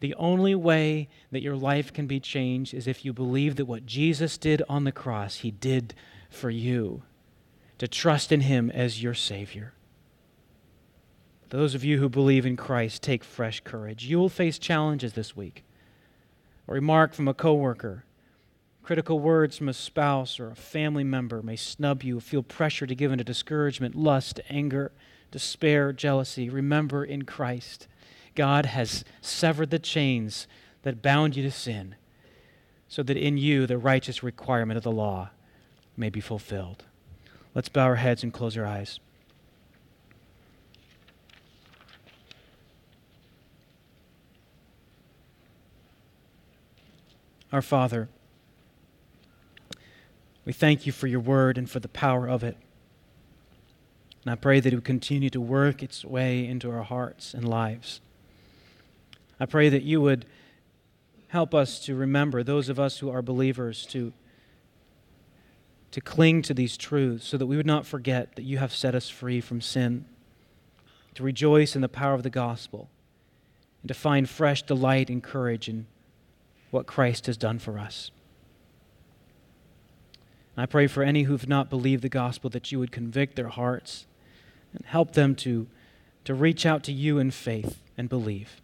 The 0.00 0.14
only 0.14 0.54
way 0.54 1.08
that 1.32 1.42
your 1.42 1.56
life 1.56 1.92
can 1.92 2.06
be 2.06 2.20
changed 2.20 2.72
is 2.72 2.86
if 2.86 3.04
you 3.04 3.12
believe 3.12 3.56
that 3.56 3.64
what 3.64 3.86
Jesus 3.86 4.38
did 4.38 4.62
on 4.68 4.84
the 4.84 4.92
cross, 4.92 5.38
he 5.38 5.50
did 5.50 5.94
for 6.30 6.50
you, 6.50 7.02
to 7.78 7.88
trust 7.88 8.30
in 8.30 8.42
him 8.42 8.70
as 8.70 9.02
your 9.02 9.14
Savior. 9.14 9.72
Those 11.50 11.74
of 11.74 11.84
you 11.84 11.98
who 11.98 12.08
believe 12.08 12.46
in 12.46 12.56
Christ, 12.56 13.02
take 13.02 13.24
fresh 13.24 13.60
courage. 13.60 14.06
You 14.06 14.18
will 14.18 14.28
face 14.28 14.58
challenges 14.58 15.12
this 15.12 15.36
week. 15.36 15.64
A 16.68 16.72
remark 16.72 17.14
from 17.14 17.28
a 17.28 17.34
coworker, 17.34 18.04
critical 18.82 19.18
words 19.18 19.56
from 19.56 19.68
a 19.68 19.74
spouse 19.74 20.38
or 20.38 20.50
a 20.50 20.56
family 20.56 21.04
member 21.04 21.42
may 21.42 21.56
snub 21.56 22.02
you, 22.02 22.20
feel 22.20 22.42
pressure 22.42 22.86
to 22.86 22.94
give 22.94 23.12
into 23.12 23.24
discouragement, 23.24 23.94
lust, 23.94 24.40
anger, 24.48 24.92
despair, 25.30 25.92
jealousy. 25.92 26.48
Remember 26.48 27.04
in 27.04 27.22
Christ, 27.24 27.88
God 28.34 28.66
has 28.66 29.04
severed 29.20 29.70
the 29.70 29.78
chains 29.78 30.46
that 30.82 31.02
bound 31.02 31.36
you 31.36 31.42
to 31.42 31.50
sin, 31.50 31.94
so 32.88 33.02
that 33.02 33.16
in 33.16 33.38
you 33.38 33.66
the 33.66 33.78
righteous 33.78 34.22
requirement 34.22 34.76
of 34.76 34.84
the 34.84 34.92
law 34.92 35.30
may 35.96 36.10
be 36.10 36.20
fulfilled. 36.20 36.84
Let's 37.54 37.68
bow 37.68 37.84
our 37.84 37.96
heads 37.96 38.22
and 38.22 38.32
close 38.32 38.56
our 38.56 38.66
eyes. 38.66 38.98
Our 47.52 47.62
Father, 47.62 48.08
we 50.44 50.52
thank 50.52 50.86
you 50.86 50.92
for 50.92 51.06
your 51.06 51.20
word 51.20 51.56
and 51.56 51.70
for 51.70 51.78
the 51.78 51.88
power 51.88 52.28
of 52.28 52.42
it. 52.42 52.56
And 54.24 54.32
I 54.32 54.36
pray 54.36 54.58
that 54.58 54.72
it 54.72 54.76
would 54.76 54.84
continue 54.84 55.28
to 55.30 55.40
work 55.40 55.82
its 55.82 56.04
way 56.04 56.46
into 56.46 56.70
our 56.70 56.82
hearts 56.82 57.34
and 57.34 57.46
lives. 57.46 58.00
I 59.38 59.44
pray 59.44 59.68
that 59.68 59.82
you 59.82 60.00
would 60.00 60.24
help 61.28 61.54
us 61.54 61.78
to 61.80 61.94
remember, 61.94 62.42
those 62.42 62.68
of 62.68 62.80
us 62.80 62.98
who 62.98 63.10
are 63.10 63.20
believers, 63.20 63.84
to, 63.86 64.12
to 65.90 66.00
cling 66.00 66.40
to 66.42 66.54
these 66.54 66.76
truths 66.78 67.26
so 67.26 67.36
that 67.36 67.46
we 67.46 67.56
would 67.56 67.66
not 67.66 67.86
forget 67.86 68.36
that 68.36 68.44
you 68.44 68.56
have 68.58 68.74
set 68.74 68.94
us 68.94 69.10
free 69.10 69.40
from 69.42 69.60
sin, 69.60 70.06
to 71.14 71.22
rejoice 71.22 71.76
in 71.76 71.82
the 71.82 71.88
power 71.88 72.14
of 72.14 72.22
the 72.22 72.30
gospel, 72.30 72.88
and 73.82 73.88
to 73.88 73.94
find 73.94 74.28
fresh 74.28 74.62
delight 74.62 75.10
and 75.10 75.22
courage 75.22 75.68
in 75.68 75.86
what 76.70 76.86
Christ 76.86 77.26
has 77.26 77.36
done 77.36 77.58
for 77.58 77.78
us. 77.78 78.10
I 80.56 80.66
pray 80.66 80.86
for 80.86 81.02
any 81.02 81.24
who've 81.24 81.48
not 81.48 81.68
believed 81.68 82.02
the 82.02 82.08
gospel 82.08 82.48
that 82.50 82.72
you 82.72 82.78
would 82.78 82.92
convict 82.92 83.36
their 83.36 83.48
hearts 83.48 84.06
and 84.74 84.84
help 84.86 85.12
them 85.12 85.34
to, 85.36 85.66
to 86.24 86.34
reach 86.34 86.66
out 86.66 86.82
to 86.84 86.92
you 86.92 87.18
in 87.18 87.30
faith 87.30 87.78
and 87.96 88.08
believe. 88.08 88.60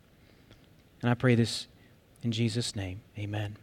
And 1.01 1.11
I 1.11 1.15
pray 1.15 1.35
this 1.35 1.67
in 2.23 2.33
Jesus' 2.33 2.77
name. 2.77 3.01
Amen. 3.19 3.57